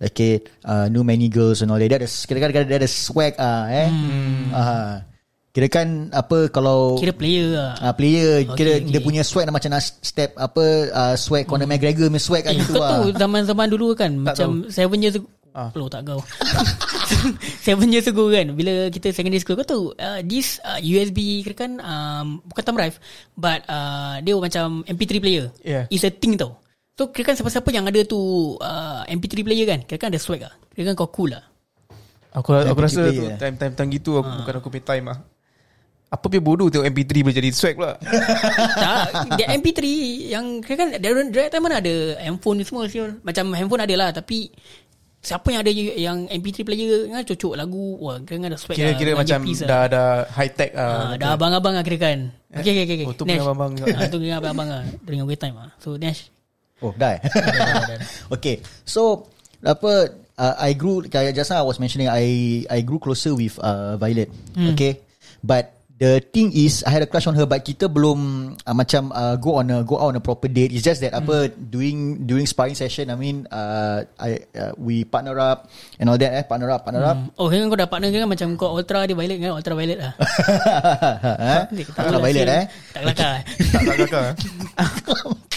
Okay, 0.02 0.42
uh, 0.66 0.90
knew 0.90 1.06
many 1.06 1.30
girls 1.30 1.62
and 1.62 1.70
all 1.70 1.78
that. 1.78 1.86
Dia 1.86 2.02
ada, 2.02 2.10
kira-kira 2.10 2.66
dia 2.66 2.82
ada 2.82 2.90
swag 2.90 3.38
ah, 3.38 3.70
eh. 3.70 3.90
Hmm. 3.94 4.50
Uh, 4.50 4.94
kira 5.52 5.70
kan 5.70 5.88
apa 6.10 6.50
kalau 6.50 6.98
Kira 6.98 7.14
player 7.14 7.54
lah. 7.54 7.72
uh, 7.78 7.94
player 7.94 8.42
Okay, 8.42 8.58
kira 8.58 8.72
okay. 8.80 8.90
dia 8.90 9.02
punya 9.04 9.22
swag 9.22 9.46
dah 9.46 9.54
macam 9.54 9.70
nak 9.70 9.84
step 9.84 10.34
apa 10.34 10.64
uh, 10.90 11.14
swag 11.14 11.46
Conor 11.46 11.70
McGregor 11.70 12.10
punya 12.10 12.24
swag 12.24 12.42
kan 12.42 12.56
Eh, 12.56 12.64
gitu 12.64 12.74
kau 12.74 12.82
lah. 12.82 12.90
tahu 12.98 13.06
zaman-zaman 13.14 13.68
dulu 13.70 13.86
kan 13.94 14.12
Macam 14.18 14.66
seven 14.72 14.98
years 14.98 15.20
ago 15.20 15.30
Ah. 15.52 15.68
Peluk 15.68 15.92
tak 15.92 16.08
kau 16.08 16.24
Seven 17.68 17.92
years 17.92 18.08
ago 18.08 18.32
kan 18.32 18.56
Bila 18.56 18.88
kita 18.88 19.12
secondary 19.12 19.44
school 19.44 19.60
Kau 19.60 19.68
tahu 19.68 19.84
uh, 20.00 20.24
This 20.24 20.64
uh, 20.64 20.80
USB 20.80 21.44
Kira 21.44 21.68
kan 21.68 21.72
um, 21.84 22.40
Bukan 22.48 22.64
thumb 22.64 22.80
drive 22.80 22.96
But 23.36 23.68
uh, 23.68 24.24
Dia 24.24 24.40
macam 24.40 24.88
MP3 24.88 25.20
player 25.20 25.46
Yeah. 25.60 25.92
It's 25.92 26.08
a 26.08 26.12
thing 26.12 26.40
tau 26.40 26.56
So 26.96 27.12
kira 27.12 27.32
kan 27.32 27.36
siapa-siapa 27.36 27.68
yang 27.76 27.84
ada 27.84 28.00
tu 28.08 28.16
uh, 28.64 29.04
MP3 29.12 29.44
player 29.44 29.68
kan 29.68 29.80
Kira 29.84 30.00
kan 30.00 30.10
ada 30.16 30.24
swag 30.24 30.40
lah 30.40 30.56
Kira 30.72 30.92
kan 30.92 30.96
kau 30.96 31.12
cool 31.12 31.36
lah 31.36 31.44
Aku 32.32 32.56
aku 32.56 32.72
MP3 32.72 32.86
rasa 32.88 33.02
tu 33.12 33.24
time-time 33.36 33.74
time 33.76 33.90
gitu 33.92 34.24
aku 34.24 34.32
bukan 34.44 34.54
aku 34.56 34.68
punya 34.72 34.86
time 34.88 35.06
ah. 35.12 35.20
Apa 36.12 36.28
dia 36.28 36.40
bodoh 36.40 36.68
tengok 36.68 36.88
MP3 36.92 37.12
boleh 37.24 37.36
jadi 37.36 37.50
swag 37.52 37.76
pula. 37.76 37.96
tak 38.84 39.36
Dia 39.36 39.52
MP3 39.52 39.80
Yang 40.32 40.46
kira 40.64 40.76
kan 40.80 40.88
Dia 40.96 41.12
direct 41.28 41.52
time 41.52 41.64
mana 41.64 41.80
ada 41.80 41.96
Handphone 42.24 42.60
ni 42.60 42.66
semua 42.68 42.88
siul. 42.88 43.20
Macam 43.20 43.52
handphone 43.52 43.84
ada 43.84 43.96
lah 44.00 44.10
Tapi 44.16 44.48
Siapa 45.22 45.54
yang 45.54 45.62
ada 45.62 45.70
Yang 45.74 46.18
MP3 46.34 46.58
player 46.66 47.00
kan 47.14 47.22
Cocok 47.22 47.54
lagu 47.54 47.94
Wah 48.02 48.18
kan 48.26 48.42
ada 48.42 48.58
swag 48.58 48.74
Kira-kira 48.74 49.14
lah, 49.14 49.22
macam 49.22 49.40
earpiece 49.46 49.62
dah 49.62 49.80
ada 49.86 50.26
high 50.34 50.50
tech 50.50 50.74
Ah, 50.74 50.82
ah. 50.82 51.10
dah 51.14 51.38
abang-abang 51.38 51.78
lah 51.78 51.86
kira 51.86 51.98
kan. 52.02 52.20
Okay, 52.52 52.74
okay, 52.74 52.84
okay. 52.84 52.96
okay. 53.00 53.08
Oh, 53.08 53.14
tu 53.14 53.24
punya 53.24 53.40
abang-abang. 53.46 53.72
Ah, 53.96 54.08
tu 54.10 54.18
punya 54.18 54.36
abang-abang 54.42 54.68
lah. 54.68 54.84
During 55.06 55.22
away 55.24 55.38
time 55.40 55.56
lah. 55.56 55.72
So, 55.80 55.96
Nash. 55.96 56.28
Oh, 56.82 56.92
dah. 56.98 57.16
eh? 57.16 57.22
okay. 58.36 58.60
So 58.84 59.30
apa 59.62 60.10
uh, 60.42 60.56
I 60.58 60.74
grew 60.74 61.06
kayak 61.06 61.38
just 61.38 61.54
now 61.54 61.62
I 61.62 61.68
was 61.70 61.78
mentioning 61.78 62.10
I 62.10 62.26
I 62.66 62.82
grew 62.82 62.98
closer 62.98 63.38
with 63.38 63.62
uh, 63.62 63.96
Violet. 64.02 64.34
Okay. 64.74 65.06
But 65.46 65.81
the 66.02 66.18
thing 66.34 66.50
is 66.50 66.82
I 66.82 66.90
had 66.98 67.06
a 67.06 67.10
crush 67.10 67.30
on 67.30 67.38
her 67.38 67.46
but 67.46 67.62
kita 67.62 67.86
belum 67.86 68.52
uh, 68.66 68.74
macam 68.74 69.14
uh, 69.14 69.38
go 69.38 69.62
on 69.62 69.70
a 69.70 69.86
go 69.86 70.02
out 70.02 70.10
on 70.10 70.18
a 70.18 70.24
proper 70.24 70.50
date. 70.50 70.74
It's 70.74 70.82
just 70.82 71.06
that 71.06 71.14
apa 71.14 71.54
during 71.54 72.26
during 72.26 72.50
sparring 72.50 72.74
session 72.74 73.14
I 73.14 73.16
mean 73.22 73.46
uh, 73.54 74.10
I 74.18 74.42
uh, 74.58 74.74
we 74.82 75.06
partner 75.06 75.38
up 75.38 75.70
and 76.02 76.10
all 76.10 76.18
that 76.18 76.34
eh 76.34 76.42
partner 76.42 76.74
up 76.74 76.90
partner 76.90 77.06
up. 77.06 77.22
Hmm. 77.22 77.38
Oh 77.38 77.54
kan 77.54 77.70
kau 77.70 77.78
dah 77.78 77.86
partner 77.86 78.10
kan 78.10 78.26
Macam 78.26 78.48
kau 78.58 78.74
ultra 78.74 79.06
dia 79.06 79.14
violet 79.14 79.38
kan 79.38 79.54
Ultra 79.54 79.78
violet 79.78 79.98
lah 80.02 80.14
ha? 81.38 81.70
Ultra 81.70 82.18
Violet 82.18 82.48
eh. 82.50 82.66
Tak 82.98 83.02
kelakar 83.06 83.34
Tak 83.74 83.82
kelakar 83.94 84.24
eh? 84.26 84.36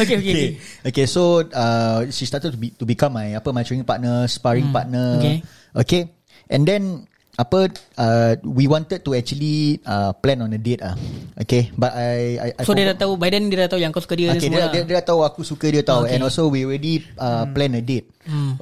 Okay 0.00 0.14
okay, 0.18 0.32
okay. 0.32 0.50
Okay. 0.86 1.06
So 1.06 1.42
uh, 1.42 2.08
she 2.10 2.24
started 2.26 2.54
to 2.54 2.58
be 2.58 2.70
to 2.78 2.86
become 2.86 3.18
my 3.18 3.34
apa 3.34 3.50
my 3.50 3.66
training 3.66 3.86
partner, 3.86 4.26
sparring 4.30 4.70
partner. 4.70 5.18
okay. 5.18 5.36
Okay. 5.74 6.02
And 6.46 6.62
then 6.62 7.10
apa 7.36 7.68
uh, 8.00 8.32
we 8.48 8.64
wanted 8.64 9.04
to 9.04 9.12
actually 9.12 9.76
uh, 9.84 10.16
plan 10.24 10.40
on 10.40 10.56
a 10.56 10.60
date 10.60 10.80
ah. 10.80 10.96
Okay, 11.36 11.68
but 11.76 11.92
I 11.92 12.40
I, 12.40 12.48
I 12.56 12.62
So 12.64 12.72
dia 12.72 12.88
dah 12.96 12.96
tahu 12.96 13.20
By 13.20 13.28
then 13.28 13.52
dia 13.52 13.68
dah 13.68 13.76
tahu 13.76 13.80
Yang 13.84 13.92
kau 14.00 14.02
suka 14.08 14.16
dia 14.16 14.32
Okay, 14.32 14.48
semua 14.48 14.56
dia, 14.56 14.64
lah. 14.64 14.72
dia, 14.72 14.82
dia 14.88 14.94
dah 14.96 15.04
tahu 15.04 15.20
aku 15.20 15.40
suka 15.44 15.68
dia 15.68 15.84
tahu 15.84 16.08
Okay. 16.08 16.16
And 16.16 16.24
also 16.24 16.48
we 16.48 16.64
already 16.64 17.04
uh, 17.20 17.44
plan 17.52 17.76
a 17.76 17.84
date. 17.84 18.08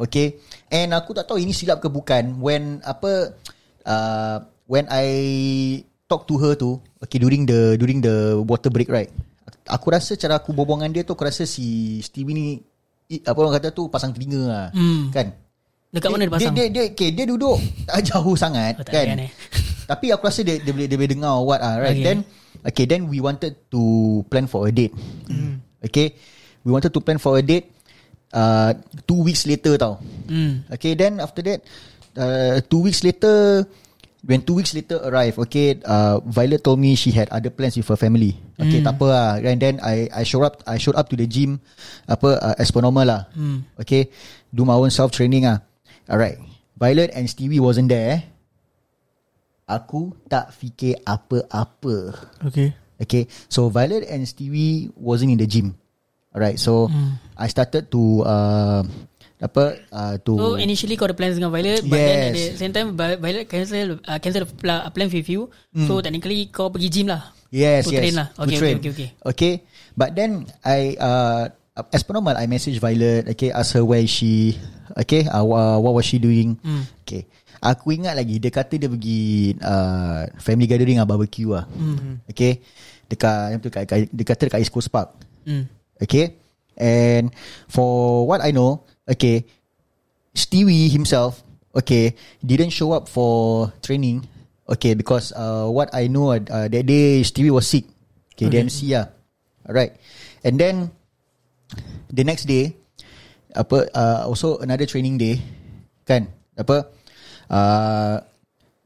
Okay 0.02 0.42
And 0.74 0.90
aku 0.90 1.14
tak 1.14 1.30
tahu 1.30 1.38
ini 1.38 1.54
silap 1.54 1.78
ke 1.78 1.86
bukan. 1.86 2.42
When 2.42 2.82
apa 2.82 3.38
uh, 3.86 4.36
When 4.66 4.90
I 4.90 5.06
Talk 6.10 6.26
to 6.26 6.34
her 6.42 6.58
tu 6.58 6.82
Okay 6.98 7.22
during 7.22 7.46
the 7.46 7.78
During 7.78 8.02
the 8.02 8.42
water 8.42 8.74
break 8.74 8.90
right? 8.90 9.14
Aku 9.70 9.94
rasa 9.94 10.18
cara 10.18 10.42
aku 10.42 10.50
berbual 10.50 10.82
dengan 10.82 10.90
dia 10.98 11.02
tu 11.06 11.14
Aku 11.14 11.22
rasa 11.22 11.46
si 11.46 12.02
Stevie 12.02 12.34
ni 12.34 12.46
Apa 13.22 13.38
orang 13.38 13.54
kata 13.62 13.70
tu 13.70 13.86
Pasang 13.86 14.10
telinga 14.10 14.42
lah. 14.50 14.66
Hmm. 14.74 15.14
Kan 15.14 15.43
Dekat 15.94 16.08
mana 16.10 16.26
dia 16.26 16.32
pasang 16.34 16.54
Dia, 16.58 16.66
dia, 16.66 16.84
okay, 16.90 17.14
dia 17.14 17.22
duduk 17.24 17.62
tak 17.86 18.02
jauh 18.10 18.34
sangat 18.34 18.74
Oh, 18.82 18.84
kan. 18.84 19.06
Tapi 19.94 20.06
aku 20.10 20.26
rasa 20.26 20.40
dia, 20.42 20.58
dia 20.58 20.72
boleh 20.74 20.88
dia 20.90 20.96
boleh 20.98 21.12
dengar 21.12 21.34
what 21.44 21.60
ah 21.60 21.76
right. 21.78 21.94
Okay. 21.94 22.02
Then 22.02 22.18
okay 22.66 22.84
then 22.88 23.06
we 23.06 23.20
wanted 23.20 23.54
to 23.70 23.82
plan 24.26 24.48
for 24.48 24.64
a 24.66 24.72
date. 24.72 24.96
Hmm. 25.28 25.60
Okay. 25.84 26.16
We 26.64 26.72
wanted 26.72 26.90
to 26.90 27.00
plan 27.04 27.20
for 27.20 27.36
a 27.36 27.44
date 27.44 27.68
uh, 28.32 28.72
two 29.04 29.20
weeks 29.22 29.44
later 29.44 29.76
tau. 29.76 30.00
Hmm. 30.26 30.64
Okay 30.72 30.96
then 30.96 31.20
after 31.20 31.44
that 31.44 31.60
uh, 32.16 32.64
two 32.66 32.80
weeks 32.80 33.04
later 33.04 33.68
when 34.24 34.40
two 34.40 34.56
weeks 34.56 34.72
later 34.72 34.96
arrive 35.04 35.36
okay 35.36 35.76
uh, 35.84 36.16
Violet 36.24 36.64
told 36.64 36.80
me 36.80 36.96
she 36.96 37.12
had 37.12 37.28
other 37.28 37.52
plans 37.52 37.76
with 37.76 37.84
her 37.86 38.00
family. 38.00 38.34
Okay 38.56 38.80
Hmm. 38.80 38.88
tak 38.88 38.96
apa 38.96 39.06
lah. 39.06 39.30
And 39.44 39.60
then 39.60 39.74
I 39.84 40.08
I 40.08 40.24
showed 40.24 40.48
up 40.48 40.64
I 40.64 40.80
showed 40.80 40.96
up 40.96 41.12
to 41.12 41.16
the 41.20 41.28
gym 41.28 41.60
apa 42.08 42.40
uh, 42.40 42.54
as 42.56 42.72
per 42.72 42.80
normal 42.80 43.04
lah. 43.04 43.22
Hmm. 43.36 43.68
Okay 43.76 44.08
do 44.48 44.64
my 44.64 44.74
own 44.74 44.88
self 44.88 45.12
training 45.12 45.44
ah. 45.44 45.60
Alright. 46.06 46.36
Violet 46.74 47.10
and 47.12 47.24
Stevie 47.24 47.58
wasn't 47.58 47.88
there. 47.88 48.26
Aku 49.64 50.12
tak 50.26 50.52
fikir 50.52 51.00
apa-apa. 51.02 52.12
Okay 52.44 52.76
Okay, 52.94 53.26
so 53.48 53.66
Violet 53.68 54.06
and 54.06 54.22
Stevie 54.22 54.86
wasn't 54.94 55.26
in 55.28 55.36
the 55.36 55.44
gym. 55.44 55.74
Alright, 56.30 56.56
so 56.56 56.86
Hmm. 56.86 57.18
I 57.34 57.48
started 57.48 57.90
to 57.90 58.02
uh, 58.22 58.82
apa 59.36 59.64
uh, 59.88 60.14
to 60.20 60.32
So 60.34 60.46
initially 60.56 60.94
kau 60.94 61.04
ada 61.04 61.12
plans 61.12 61.34
dengan 61.34 61.50
Violet 61.50 61.82
But 61.82 61.94
then 61.96 62.18
at 62.20 62.32
the 62.32 62.44
Yes. 62.48 62.56
same 62.56 62.70
time 62.70 62.94
Vi- 62.94 63.18
Violet 63.18 63.44
cancel 63.44 63.98
uh, 64.00 64.18
Cancel 64.18 64.42
the 64.42 64.50
pla- 64.50 64.86
plan 64.88 65.08
with 65.08 65.26
you 65.26 65.50
So 65.74 65.98
technically 66.00 66.48
kau 66.48 66.70
pergi 66.70 66.88
gym 66.88 67.06
lah 67.08 67.34
yes 67.50 67.86
to 67.86 67.94
yes 67.94 68.00
train 68.00 68.14
lah. 68.14 68.28
to 68.30 68.40
Okay, 68.42 68.58
train. 68.58 68.74
okay, 68.78 68.90
okay, 68.90 69.08
okay. 69.24 69.52
But 69.92 70.14
then 70.14 70.30
I 70.60 70.98
uh, 70.98 71.42
as 71.74 72.06
per 72.06 72.14
normal 72.14 72.38
I 72.38 72.46
message 72.46 72.78
Violet. 72.78 73.26
Okay, 73.34 73.50
ask 73.50 73.74
her 73.74 73.82
where 73.82 74.02
is 74.02 74.10
she. 74.10 74.54
Okay, 74.94 75.26
uh, 75.26 75.42
wha- 75.42 75.82
what 75.82 75.94
was 75.98 76.06
she 76.06 76.22
doing? 76.22 76.54
Hmm. 76.62 76.86
Okay. 77.02 77.26
Aku 77.64 77.96
ingat 77.96 78.12
lagi 78.14 78.36
dia 78.36 78.52
kata 78.52 78.76
dia 78.76 78.92
pergi 78.92 79.56
uh, 79.58 80.28
family 80.36 80.68
gathering 80.68 81.00
ah 81.00 81.08
barbecue 81.08 81.50
ah. 81.50 81.64
Okay. 82.30 82.60
Dekat 83.08 83.58
dekat, 83.58 83.82
dekat 83.88 83.98
dia 84.12 84.24
kata 84.24 84.42
dekat 84.52 84.60
East 84.62 84.70
Coast 84.70 84.92
Park. 84.92 85.16
Hmm. 85.48 85.66
Okay. 85.98 86.38
And 86.76 87.30
for 87.66 88.26
what 88.26 88.42
I 88.42 88.50
know, 88.50 88.82
okay, 89.06 89.46
Stewie 90.34 90.90
himself, 90.90 91.42
okay, 91.70 92.18
didn't 92.42 92.74
show 92.74 92.90
up 92.92 93.06
for 93.06 93.70
training. 93.80 94.26
Okay, 94.66 94.94
because 94.94 95.30
uh, 95.32 95.70
what 95.70 95.90
I 95.94 96.06
know 96.10 96.34
uh, 96.34 96.66
that 96.68 96.84
day 96.86 97.22
Stewie 97.22 97.50
was 97.54 97.66
sick. 97.66 97.86
Okay, 98.34 98.46
okay. 98.50 98.62
DMC 98.62 98.90
lah. 98.94 99.06
Alright. 99.64 99.94
And 100.42 100.58
then 100.58 100.90
the 102.14 102.22
next 102.22 102.46
day, 102.46 102.78
apa 103.50 103.90
uh, 103.90 104.22
also 104.30 104.62
another 104.62 104.86
training 104.86 105.18
day, 105.18 105.42
kan? 106.06 106.30
Apa? 106.54 106.86
Uh, 107.50 108.22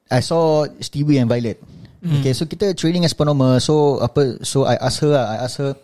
I 0.08 0.20
saw 0.24 0.64
Stewie 0.80 1.20
and 1.20 1.28
Violet. 1.28 1.60
Mm. 2.00 2.20
Okay, 2.20 2.32
so 2.32 2.48
kita 2.48 2.72
training 2.72 3.04
as 3.04 3.12
per 3.12 3.28
normal. 3.28 3.60
So 3.60 4.00
apa? 4.00 4.40
So 4.40 4.64
I 4.64 4.80
ask 4.80 5.04
her, 5.04 5.12
I 5.12 5.44
ask 5.44 5.60
her. 5.60 5.76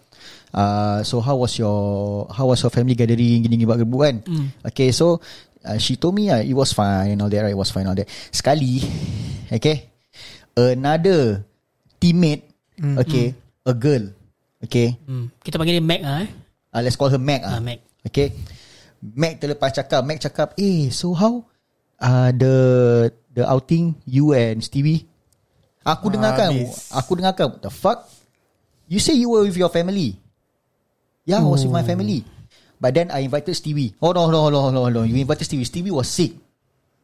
Uh, 0.54 1.02
so 1.02 1.18
how 1.18 1.34
was 1.34 1.58
your 1.58 2.30
how 2.30 2.46
was 2.46 2.62
your 2.62 2.70
family 2.70 2.94
gathering 2.94 3.42
gini 3.42 3.58
gini 3.58 3.66
buat 3.66 3.82
kan? 3.82 4.22
Mm. 4.24 4.46
Okay, 4.72 4.94
so 4.94 5.18
uh, 5.66 5.76
she 5.76 6.00
told 6.00 6.14
me 6.16 6.30
uh, 6.30 6.40
it 6.40 6.54
was 6.54 6.72
fine 6.72 7.12
and 7.12 7.20
all 7.20 7.28
that. 7.28 7.44
Right, 7.44 7.52
it 7.52 7.58
was 7.58 7.74
fine 7.74 7.90
all 7.90 7.98
that. 7.98 8.06
Sekali, 8.30 8.80
okay, 9.50 9.90
another 10.54 11.42
teammate, 11.98 12.46
mm. 12.78 12.96
okay, 13.02 13.34
a 13.66 13.74
girl, 13.74 14.14
okay, 14.62 14.94
Hmm. 15.10 15.34
Kita 15.42 15.58
panggil 15.58 15.82
dia 15.82 15.84
Mac 15.84 16.00
lah 16.06 16.22
eh 16.22 16.43
uh, 16.74 16.82
let's 16.82 16.98
call 16.98 17.08
her 17.08 17.22
Mac 17.22 17.46
ah. 17.46 17.56
Ah, 17.56 17.60
Mac. 17.62 17.78
Okay. 18.02 18.34
Mac 19.00 19.38
terlepas 19.38 19.70
cakap, 19.70 20.02
Mac 20.02 20.18
cakap, 20.18 20.58
eh, 20.58 20.90
so 20.90 21.14
how 21.14 21.46
uh, 22.02 22.34
the 22.34 22.54
the 23.30 23.44
outing 23.46 23.94
you 24.04 24.34
and 24.34 24.58
Stevie? 24.64 25.06
Aku 25.84 26.08
dengarkan, 26.08 26.64
Habis. 26.64 26.88
aku 26.96 27.12
dengarkan, 27.20 27.46
what 27.54 27.60
the 27.60 27.68
fuck? 27.68 28.08
You 28.88 28.96
say 28.96 29.12
you 29.14 29.28
were 29.28 29.44
with 29.44 29.56
your 29.56 29.68
family. 29.68 30.16
Yeah, 31.28 31.40
I 31.40 31.48
was 31.48 31.64
with 31.64 31.72
my 31.72 31.84
family. 31.84 32.24
But 32.80 32.92
then 32.96 33.08
I 33.08 33.24
invited 33.24 33.56
Stevie. 33.56 33.96
Oh 34.00 34.12
no, 34.12 34.28
no, 34.28 34.52
no, 34.52 34.68
no, 34.68 34.88
no. 34.92 35.02
You 35.04 35.16
invited 35.16 35.44
Stevie. 35.44 35.64
Stevie 35.64 35.92
was 35.92 36.08
sick. 36.08 36.36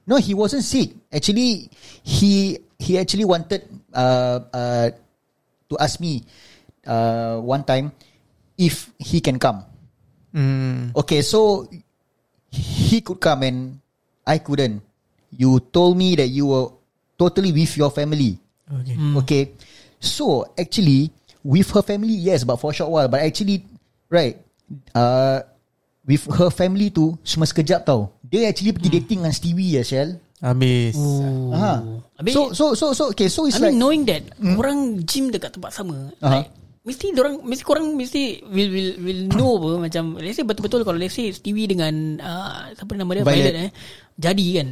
No, 0.05 0.17
he 0.17 0.37
wasn't 0.37 0.65
sick. 0.65 0.93
Actually, 1.09 1.73
he 2.05 2.61
he 2.77 3.00
actually 3.00 3.25
wanted 3.25 3.65
uh 3.93 4.45
uh 4.53 4.87
to 5.73 5.75
ask 5.81 6.00
me 6.00 6.25
uh 6.85 7.41
one 7.41 7.65
time 7.65 7.93
if 8.61 8.93
he 9.00 9.25
can 9.25 9.40
come. 9.40 9.64
Hmm. 10.37 10.93
Okay, 10.93 11.25
so 11.25 11.64
he 12.52 13.00
could 13.00 13.19
come 13.19 13.40
and 13.43 13.59
I 14.29 14.38
couldn't. 14.38 14.85
You 15.33 15.59
told 15.73 15.97
me 15.97 16.12
that 16.21 16.29
you 16.29 16.52
were 16.52 16.69
totally 17.17 17.50
with 17.57 17.73
your 17.81 17.88
family. 17.88 18.37
Okay 18.69 18.95
Okay. 19.25 19.43
So 19.99 20.45
actually, 20.55 21.11
with 21.43 21.73
her 21.73 21.83
family, 21.83 22.14
yes, 22.14 22.45
but 22.45 22.61
for 22.61 22.71
a 22.71 22.75
short 22.76 22.93
while. 22.93 23.09
But 23.09 23.25
actually, 23.25 23.64
right, 24.09 24.37
uh, 24.95 25.43
with 26.07 26.25
her 26.37 26.49
family 26.52 26.88
tu 26.88 27.17
cuma 27.25 27.45
sekejap 27.45 27.85
tau. 27.85 28.12
Dia 28.25 28.49
actually 28.49 28.73
pergi 28.76 28.88
dating 29.00 29.25
dengan 29.25 29.35
Stevie 29.35 29.76
ya, 29.76 29.83
Shell. 29.83 30.17
Habis. 30.40 30.97
Aha. 31.52 31.75
Habis- 32.17 32.33
So 32.33 32.40
so 32.57 32.73
so 32.73 32.97
so 32.97 33.05
okay, 33.12 33.29
so 33.29 33.45
it's 33.45 33.61
I 33.61 33.69
mean 33.69 33.76
like 33.76 33.76
knowing 33.76 34.02
that 34.09 34.23
Orang 34.40 35.05
gym 35.05 35.29
dekat 35.29 35.52
tempat 35.52 35.73
sama 35.75 36.09
Aha. 36.25 36.45
like, 36.45 36.49
Mesti 36.80 37.12
orang 37.12 37.44
Mesti 37.44 37.62
korang 37.62 37.92
Mesti 37.92 38.40
will 38.49 38.70
will 38.72 38.90
will 39.04 39.22
know 39.28 39.60
apa 39.60 39.68
Macam 39.88 40.16
Let's 40.16 40.40
say 40.40 40.46
betul-betul 40.49 40.80
Kalau 40.80 40.96
let's 40.96 41.12
say 41.12 41.28
Stevie 41.28 41.68
dengan 41.68 42.16
uh, 42.16 42.72
Siapa 42.72 42.96
nama 42.96 43.12
dia 43.12 43.20
Violet. 43.20 43.52
Violet, 43.52 43.54
eh 43.68 43.70
Jadi 44.16 44.46
kan 44.56 44.68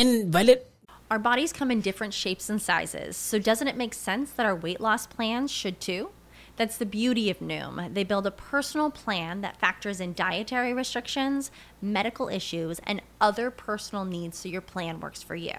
And 0.00 0.32
Violet 0.32 0.70
Our 1.10 1.18
bodies 1.18 1.52
come 1.52 1.72
in 1.72 1.80
different 1.80 2.14
shapes 2.14 2.48
and 2.48 2.62
sizes, 2.62 3.16
so 3.16 3.42
doesn't 3.42 3.66
it 3.66 3.74
make 3.74 3.94
sense 3.94 4.30
that 4.38 4.46
our 4.46 4.54
weight 4.54 4.80
loss 4.80 5.10
plans 5.10 5.50
should 5.50 5.80
too? 5.82 6.14
That's 6.54 6.78
the 6.78 6.86
beauty 6.86 7.30
of 7.30 7.40
Noom. 7.40 7.92
They 7.94 8.04
build 8.04 8.28
a 8.28 8.30
personal 8.30 8.92
plan 8.92 9.40
that 9.40 9.58
factors 9.58 9.98
in 9.98 10.12
dietary 10.14 10.72
restrictions, 10.72 11.50
medical 11.82 12.28
issues, 12.28 12.78
and 12.84 13.02
other 13.20 13.50
personal 13.50 14.04
needs 14.04 14.38
so 14.38 14.48
your 14.48 14.60
plan 14.60 15.00
works 15.00 15.20
for 15.20 15.34
you. 15.34 15.58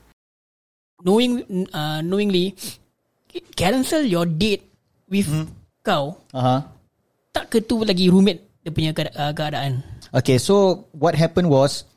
Knowing 1.01 1.31
uh, 1.71 1.99
Knowingly 2.01 2.53
Cancel 3.55 4.03
your 4.03 4.25
date 4.25 4.67
With 5.07 5.27
kau. 5.81 6.15
Aha. 6.31 6.67
Tak 7.31 7.51
ke 7.51 7.59
tu 7.59 7.81
lagi 7.83 8.07
roommate 8.07 8.47
Dia 8.61 8.69
punya 8.69 8.91
keada- 8.93 9.15
uh, 9.17 9.33
keadaan? 9.33 9.81
Okay, 10.13 10.37
so 10.37 10.85
what 10.93 11.17
happened 11.17 11.49
was, 11.49 11.87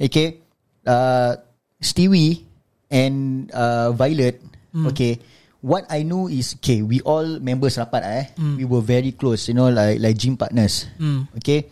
okay, 0.00 0.42
uh, 0.82 1.38
Stewie 1.78 2.42
and 2.90 3.46
uh, 3.54 3.94
Violet, 3.94 4.42
okay, 4.88 5.20
what 5.60 5.86
I 5.86 6.02
know 6.02 6.26
is, 6.26 6.58
okay, 6.58 6.82
we 6.82 6.98
all 7.06 7.38
members 7.38 7.78
rapat 7.78 8.02
eh, 8.02 8.24
we 8.58 8.64
were 8.66 8.82
very 8.82 9.12
close, 9.14 9.46
you 9.46 9.54
know, 9.54 9.70
like 9.70 10.02
like 10.02 10.18
gym 10.18 10.34
partners, 10.34 10.90
okay. 11.38 11.70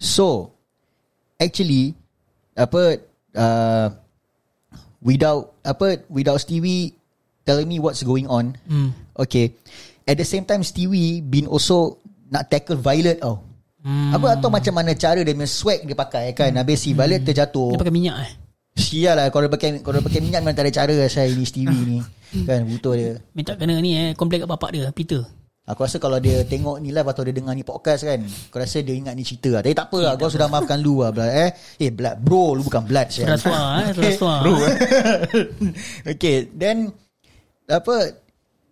So, 0.00 0.54
actually, 1.36 1.92
apa, 2.56 3.02
uh, 3.36 3.86
without 5.08 5.56
apa, 5.64 6.04
without 6.12 6.36
Stewie 6.36 6.92
telling 7.48 7.64
me 7.64 7.80
what's 7.80 8.04
going 8.04 8.28
on, 8.28 8.52
okay, 9.16 9.56
at 10.04 10.20
the 10.20 10.28
same 10.28 10.44
time 10.44 10.60
Stewie 10.60 11.24
been 11.24 11.48
also 11.48 11.96
nak 12.28 12.52
tackle 12.52 12.76
Violet 12.76 13.24
tau. 13.24 13.40
Hmm. 13.80 14.12
Aku 14.12 14.28
tak 14.28 14.44
tahu 14.44 14.52
macam 14.52 14.74
mana 14.76 14.92
cara 14.92 15.24
dia 15.24 15.32
punya 15.32 15.48
swag 15.48 15.80
dia 15.88 15.96
pakai 15.96 16.36
kan. 16.36 16.52
Habis 16.52 16.84
si 16.84 16.92
Violet 16.92 17.24
terjatuh. 17.24 17.72
Dia 17.72 17.80
pakai 17.80 17.94
minyak 17.94 18.16
eh 18.20 18.32
Sial 18.78 19.18
lah 19.18 19.26
kalau 19.34 19.50
pakai 19.50 19.82
kalau 19.82 19.98
pakai 20.04 20.22
minyak 20.22 20.42
memang 20.44 20.54
tak 20.54 20.70
ada 20.70 20.72
cara 20.82 20.92
saya 21.10 21.30
ni 21.32 21.46
Stevie 21.46 21.82
ni. 21.86 21.98
Kan 22.48 22.68
butuh 22.68 22.94
dia. 22.94 23.12
Minta 23.32 23.56
kena 23.56 23.80
ni 23.80 23.96
eh 23.96 24.12
Komplain 24.12 24.44
kat 24.44 24.50
bapak 24.52 24.70
dia 24.76 24.92
Peter 24.92 25.24
Aku 25.68 25.84
rasa 25.84 26.00
kalau 26.00 26.16
dia 26.16 26.48
tengok 26.48 26.80
ni 26.80 26.88
live 26.96 27.04
atau 27.12 27.22
dia 27.28 27.34
dengar 27.36 27.52
ni 27.52 27.60
podcast 27.60 28.08
kan, 28.08 28.24
aku 28.24 28.56
rasa 28.56 28.80
dia 28.80 28.96
ingat 28.96 29.12
ni 29.12 29.20
cerita 29.20 29.52
lah. 29.52 29.60
Tapi 29.60 29.76
tak 29.76 29.92
apa 29.92 29.98
lah, 30.00 30.12
kau 30.16 30.32
sudah 30.32 30.48
maafkan 30.48 30.80
lu 30.80 31.04
lah. 31.04 31.12
Blood, 31.12 31.28
eh, 31.28 31.50
eh 31.76 31.90
blood, 31.92 32.16
bro, 32.24 32.56
lu 32.56 32.64
bukan 32.64 32.88
blood. 32.88 33.08
Suar 33.12 33.84
eh 33.92 34.14
suar 34.16 34.40
Bro 34.44 34.54
Okay 36.16 36.48
Then 36.54 36.90
Apa 37.68 38.14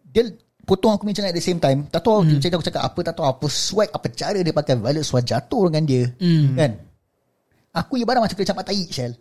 Dia 0.08 0.24
potong 0.64 0.96
aku 0.96 1.06
punya 1.06 1.20
channel 1.20 1.32
at 1.34 1.38
the 1.38 1.44
same 1.44 1.60
time 1.60 1.86
Tak 1.90 2.02
tahu 2.02 2.24
hmm. 2.24 2.40
cerita 2.40 2.56
aku 2.58 2.66
cakap 2.66 2.82
apa 2.88 2.98
Tak 3.12 3.14
tahu 3.18 3.26
apa 3.26 3.46
swag 3.50 3.88
Apa 3.92 4.06
cara 4.12 4.38
dia 4.40 4.54
pakai 4.54 4.74
Violet 4.78 5.04
Suara 5.04 5.24
jatuh 5.24 5.68
dengan 5.70 5.84
dia 5.84 6.04
Hmm. 6.16 6.56
Kan 6.56 6.72
Aku 7.76 8.00
ibarat 8.00 8.24
macam 8.24 8.36
kena 8.36 8.48
campak 8.48 8.66
tai 8.72 8.84
Shell 8.88 9.12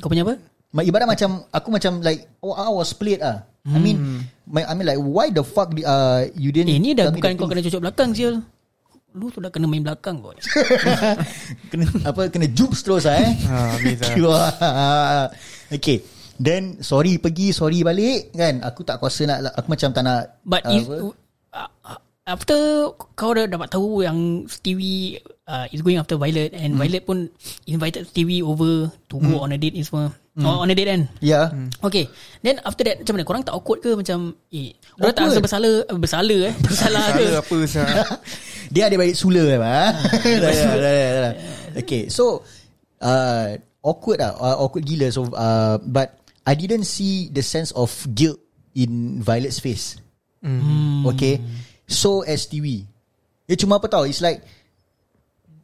Kau 0.00 0.08
punya 0.12 0.24
apa? 0.28 0.36
Ibarat 0.84 1.08
macam 1.08 1.30
Aku 1.48 1.68
macam 1.72 2.04
like 2.04 2.28
Oh 2.44 2.52
I 2.52 2.68
was 2.68 2.92
split 2.92 3.20
ah. 3.24 3.48
I 3.62 3.78
mean 3.78 4.26
my, 4.46 4.62
I 4.66 4.72
mean 4.74 4.86
like 4.86 5.00
Why 5.00 5.30
the 5.30 5.44
fuck 5.46 5.74
di- 5.74 5.86
uh, 5.86 6.26
You 6.34 6.50
didn't 6.50 6.72
Hmm. 6.72 6.78
Eh 6.78 6.82
ni 6.82 6.90
dah 6.96 7.10
bukan 7.12 7.34
the 7.34 7.38
kau 7.38 7.46
kena 7.50 7.62
cocok 7.62 7.82
belakang 7.82 8.10
sial 8.16 8.34
Lu 9.12 9.28
tu 9.28 9.44
dah 9.44 9.52
kena 9.52 9.68
main 9.68 9.84
belakang 9.84 10.24
kau 10.24 10.32
kena 11.70 11.84
apa 12.08 12.32
kena 12.32 12.48
jumps 12.48 12.80
terus 12.80 13.04
ah, 13.04 13.20
eh. 13.20 13.28
Ha, 13.44 13.76
lah. 14.16 15.28
Okay. 15.76 16.00
Then 16.40 16.80
sorry 16.80 17.20
pergi, 17.20 17.52
sorry 17.52 17.84
balik 17.84 18.32
kan. 18.32 18.64
Aku 18.64 18.88
tak 18.88 18.96
kuasa 19.04 19.28
nak 19.28 19.52
aku 19.52 19.68
macam 19.68 19.88
tak 19.92 20.02
nak 20.02 20.40
But 20.48 20.64
uh, 20.64 20.72
if, 20.72 20.84
uh, 20.88 21.68
After 22.24 22.88
Kau 23.18 23.34
dah 23.34 23.50
dapat 23.50 23.68
tahu 23.68 24.06
Yang 24.06 24.48
Stevie 24.48 25.18
uh, 25.44 25.66
Is 25.74 25.82
going 25.82 25.98
after 25.98 26.14
Violet 26.16 26.54
And 26.54 26.78
Violet 26.78 27.02
pun 27.02 27.28
Invited 27.66 28.06
Stevie 28.08 28.40
over 28.46 28.94
To 29.10 29.14
go 29.18 29.42
on 29.42 29.52
a 29.52 29.58
date 29.58 29.74
ni 29.74 29.84
semua 29.84 30.14
oh, 30.40 30.64
On 30.64 30.68
a 30.70 30.74
date 30.74 30.88
kan 30.88 31.02
Ya. 31.20 31.52
Okay 31.84 32.08
Then 32.40 32.60
after 32.64 32.88
that 32.88 33.04
Macam 33.04 33.12
mana 33.18 33.24
Korang 33.28 33.42
tak 33.44 33.52
awkward 33.52 33.84
ke 33.84 33.92
Macam 33.92 34.32
Eh 34.48 34.72
Korang 34.96 35.12
tak 35.12 35.28
rasa 35.28 35.40
bersalah 35.44 35.74
eh, 35.84 35.98
Bersalah 36.00 36.32
eh 36.32 36.54
Bersalah 36.64 37.04
ke 37.12 37.24
Salah 37.28 37.42
apa 37.44 37.56
sah 37.68 37.88
Dia 38.72 38.88
ada 38.88 38.96
balik 38.96 39.12
sula 39.20 39.44
kan. 39.44 39.60
Ha? 39.60 39.84
dah, 40.40 40.48
dah, 40.48 40.76
dah, 40.80 40.92
dah, 40.96 41.20
dah. 41.20 41.34
Okay. 41.84 42.08
So 42.08 42.40
uh, 43.04 43.60
awkward 43.84 44.24
ah, 44.24 44.32
uh, 44.32 44.56
awkward 44.64 44.88
gila 44.88 45.12
so 45.12 45.28
uh, 45.28 45.76
but 45.76 46.16
I 46.48 46.56
didn't 46.56 46.88
see 46.88 47.28
the 47.28 47.44
sense 47.44 47.68
of 47.76 47.92
guilt 48.16 48.40
in 48.72 49.20
Violet's 49.20 49.60
face. 49.60 50.00
Hmm. 50.40 51.04
Okay. 51.12 51.36
So 51.84 52.24
as 52.24 52.48
TV. 52.48 52.88
Dia 53.44 53.60
cuma 53.60 53.76
apa 53.76 53.90
tau 53.90 54.06
It's 54.06 54.22
like 54.22 54.40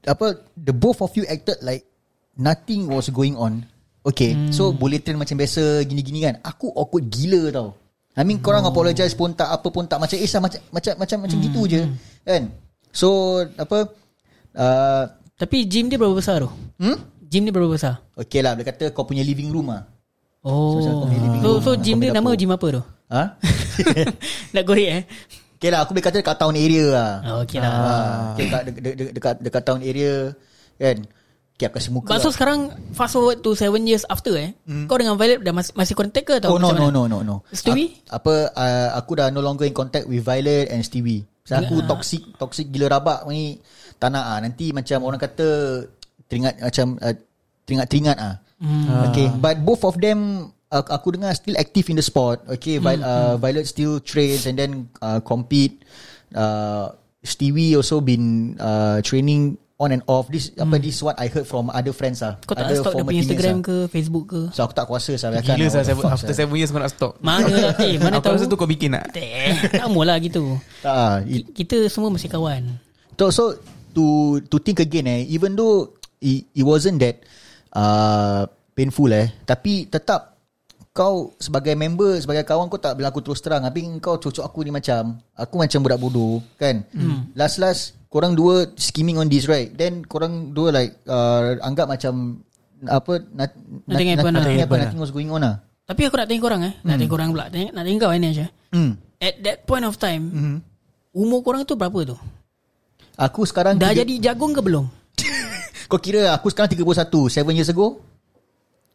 Apa 0.03 0.43
The 0.59 0.75
both 0.75 0.99
of 0.99 1.15
you 1.15 1.25
acted 1.31 1.63
like 1.63 1.87
Nothing 2.35 2.91
was 2.91 3.07
going 3.09 3.39
on 3.39 3.65
Okay 4.01 4.33
Hmm. 4.33 4.51
So 4.51 4.71
boleh 4.71 4.99
turn 4.99 5.17
macam 5.17 5.35
biasa 5.35 5.83
Gini-gini 5.83 6.23
kan. 6.23 6.39
Aku 6.41 6.71
awkward 6.71 7.07
gila 7.07 7.51
tau. 7.51 7.69
I 8.15 8.23
mean 8.23 8.39
korang 8.39 8.63
Oh. 8.63 8.71
apologize 8.71 9.13
pun 9.13 9.33
tak 9.33 9.49
Apa 9.49 9.69
pun 9.69 9.85
tak. 9.85 9.99
Macam 9.99 10.15
Isah 10.15 10.39
macam 10.39 10.61
Macam 10.69 10.93
macam, 10.97 11.17
macam 11.21 11.37
Hmm. 11.37 11.45
gitu 11.45 11.61
je 11.67 11.83
Kan? 12.23 12.43
So 12.91 13.09
Apa 13.53 13.91
uh, 14.55 15.03
Tapi 15.35 15.65
gym 15.65 15.87
dia 15.87 15.97
berapa 15.97 16.13
besar 16.13 16.41
tu? 16.41 16.51
Hmm? 16.77 16.99
Gym 17.23 17.43
dia 17.43 17.53
berapa 17.53 17.69
besar? 17.69 18.01
Okay 18.15 18.41
lah 18.41 18.53
Boleh 18.53 18.67
kata 18.67 18.91
kau 18.91 19.03
punya 19.03 19.23
living 19.23 19.49
room 19.49 19.69
lah 19.69 19.85
Oh. 20.39 20.79
So, 20.79 21.05
living 21.05 21.43
So, 21.43 21.51
so 21.61 21.71
gym 21.75 21.99
dia 21.99 22.11
nama 22.11 22.33
gym 22.33 22.49
apa 22.49 22.67
tu? 22.71 22.83
Ha? 23.11 23.23
Nak 24.55 24.63
gorek 24.63 24.89
eh? 24.89 25.03
Okay 25.59 25.69
lah 25.69 25.83
aku 25.83 25.91
boleh 25.91 26.07
kata 26.07 26.23
dekat 26.23 26.39
town 26.39 26.55
area 26.55 26.87
lah. 26.89 27.11
Oh, 27.27 27.39
okay 27.43 27.59
lah. 27.59 27.69
Ah, 27.69 27.83
okay, 28.31 28.47
dekat, 28.47 28.63
de- 28.63 28.79
de- 28.79 28.97
de- 28.97 29.13
dekat, 29.13 29.35
dekat 29.41 29.63
town 29.63 29.83
area 29.83 30.31
Kan 30.79 30.97
Aku 31.59 31.75
kasi 31.75 31.91
muka 31.91 32.15
But 32.15 32.23
so 32.23 32.31
lah. 32.31 32.35
sekarang 32.39 32.59
Fast 32.95 33.19
forward 33.19 33.43
to 33.43 33.51
7 33.53 33.83
years 33.83 34.07
after 34.07 34.31
eh 34.33 34.55
Kau 34.87 34.95
dengan 34.95 35.19
Violet 35.19 35.43
Dah 35.43 35.51
masih, 35.51 35.75
masih 35.75 35.99
contact 35.99 36.23
ke 36.23 36.39
atau 36.39 36.55
Hmm. 36.55 36.63
Oh 36.63 36.71
no 36.71 36.71
no 36.71 36.87
no 36.89 37.03
no 37.05 37.19
no. 37.21 37.37
Stewie? 37.51 37.99
A- 38.07 38.17
apa 38.17 38.55
uh, 38.55 38.89
aku 38.95 39.19
dah 39.19 39.29
no 39.29 39.43
longer 39.43 39.67
in 39.67 39.75
contact 39.75 40.07
with 40.07 40.23
Violet 40.23 40.71
and 40.71 40.81
Stewie. 40.81 41.27
So 41.43 41.57
aku 41.57 41.83
toxic 41.83 42.23
toxic 42.37 42.71
gila 42.71 42.87
rabak 42.93 43.27
ni 43.27 43.59
tak 43.99 44.15
nak 44.15 44.25
ah. 44.25 44.39
Nanti 44.39 44.71
macam 44.71 45.03
orang 45.03 45.19
kata 45.19 45.49
teringat 46.25 46.61
macam 46.61 46.95
uh, 46.97 47.15
teringat-teringat 47.65 48.17
ah. 48.17 48.35
Hmm. 48.59 49.11
Okay, 49.11 49.27
but 49.35 49.59
both 49.59 49.83
of 49.83 49.99
them 49.99 50.51
uh, 50.69 50.85
aku 50.85 51.15
dengar 51.15 51.35
still 51.35 51.55
active 51.55 51.89
in 51.89 51.97
the 51.97 52.05
sport. 52.05 52.43
Okay, 52.49 52.79
Vi- 52.79 53.01
uh, 53.01 53.35
Violet 53.35 53.67
still 53.67 53.99
trains 53.99 54.47
and 54.47 54.55
then 54.55 54.73
uh, 54.99 55.19
compete. 55.19 55.83
Uh, 56.31 56.93
Stewie 57.19 57.75
also 57.75 57.99
been 57.99 58.55
uh, 58.57 59.03
training 59.03 59.59
on 59.79 59.95
and 59.95 60.03
off. 60.11 60.27
This 60.27 60.51
apa 60.59 60.77
this 60.83 60.99
is 60.99 61.03
what 61.07 61.15
I 61.23 61.31
heard 61.31 61.47
from 61.47 61.71
other 61.71 61.95
friends 61.95 62.21
ah. 62.21 62.35
Kau 62.43 62.59
tak 62.59 62.67
Other 62.67 62.83
stalk 62.83 62.99
dia 62.99 63.07
punya 63.07 63.23
Instagram 63.23 63.59
ah. 63.63 63.65
ke 63.65 63.77
Facebook 63.87 64.25
ke 64.27 64.41
So 64.51 64.67
aku 64.67 64.75
tak 64.75 64.87
kuasa 64.91 65.15
saya 65.15 65.39
Gila 65.39 65.71
sah 65.71 65.87
seven, 65.87 66.03
After 66.03 66.35
7 66.35 66.51
years 66.59 66.75
kau 66.75 66.83
nak 66.83 66.91
stop 66.91 67.15
Mana 67.25 67.47
lah 67.47 67.79
eh, 67.79 67.95
Mana 67.97 68.19
Aku 68.19 68.27
tahu 68.27 68.35
rasa 68.35 68.47
tu 68.51 68.59
kau 68.59 68.67
bikin 68.67 68.99
nak 68.99 69.15
tak 69.15 69.87
lah 69.87 70.17
gitu 70.19 70.59
Tak 70.83 70.91
ah, 70.91 71.17
it, 71.23 71.55
Kita 71.55 71.87
semua 71.87 72.11
masih 72.11 72.27
kawan 72.27 72.75
So, 73.15 73.31
so 73.31 73.55
to 73.95 74.39
to 74.47 74.63
think 74.63 74.79
again 74.79 75.11
eh, 75.11 75.27
even 75.27 75.59
though 75.59 75.99
it, 76.23 76.47
it 76.55 76.63
wasn't 76.63 77.03
that 77.03 77.19
uh, 77.75 78.47
painful 78.79 79.11
eh, 79.11 79.35
tapi 79.43 79.91
tetap 79.91 80.39
kau 80.95 81.35
sebagai 81.39 81.79
member, 81.79 82.19
sebagai 82.19 82.43
kawan 82.43 82.67
kau 82.67 82.83
tak 82.83 82.99
berlaku 82.99 83.23
terus 83.23 83.39
terang. 83.39 83.63
Tapi 83.63 83.87
kau 84.03 84.19
cocok 84.19 84.43
aku 84.43 84.67
ni 84.67 84.75
macam, 84.75 85.15
aku 85.31 85.55
macam 85.55 85.79
budak 85.79 85.99
bodoh 86.03 86.43
kan. 86.59 86.83
Hmm. 86.91 87.31
Last 87.39 87.63
last 87.63 87.98
korang 88.09 88.33
dua 88.33 88.73
scheming 88.75 89.17
on 89.17 89.27
this 89.27 89.45
right. 89.45 89.69
Then 89.71 90.03
korang 90.03 90.51
dua 90.51 90.69
like 90.71 90.97
uh, 91.05 91.57
anggap 91.61 91.87
macam 91.87 92.43
apa 92.81 93.21
not, 93.29 93.51
Nothing 93.85 94.09
happen 94.13 94.31
lah. 94.31 94.41
nothing, 94.41 94.57
happen, 94.57 94.77
Happen 94.77 94.79
nothing 94.81 95.01
was 95.01 95.11
going 95.11 95.29
on 95.29 95.41
lah. 95.41 95.57
Tapi 95.83 96.05
aku 96.05 96.15
nak 96.15 96.27
tanya 96.27 96.39
korang 96.39 96.61
eh 96.63 96.73
Nak 96.79 96.95
tanya 96.95 97.09
korang 97.09 97.29
pula 97.31 97.49
Tanya- 97.49 97.73
Nak 97.73 97.81
tanya 97.81 97.97
kau 97.99 98.13
Nash 98.13 98.39
eh 98.39 98.51
Hmm. 98.69 98.93
At 99.17 99.41
that 99.41 99.65
point 99.65 99.83
of 99.83 99.97
time 99.97 100.61
Umur 101.11 101.41
korang 101.41 101.65
tu 101.65 101.73
berapa 101.75 101.97
tu 102.05 102.17
Aku 103.17 103.43
sekarang 103.43 103.75
Dah 103.75 103.89
tiga- 103.89 104.05
jadi 104.05 104.15
jagung 104.31 104.53
ke 104.53 104.61
belum 104.61 104.85
Kau 105.91 105.97
kira 105.97 106.29
aku 106.31 106.53
sekarang 106.53 106.69
31 106.71 107.09
7 107.33 107.57
years 107.57 107.73
ago 107.73 108.05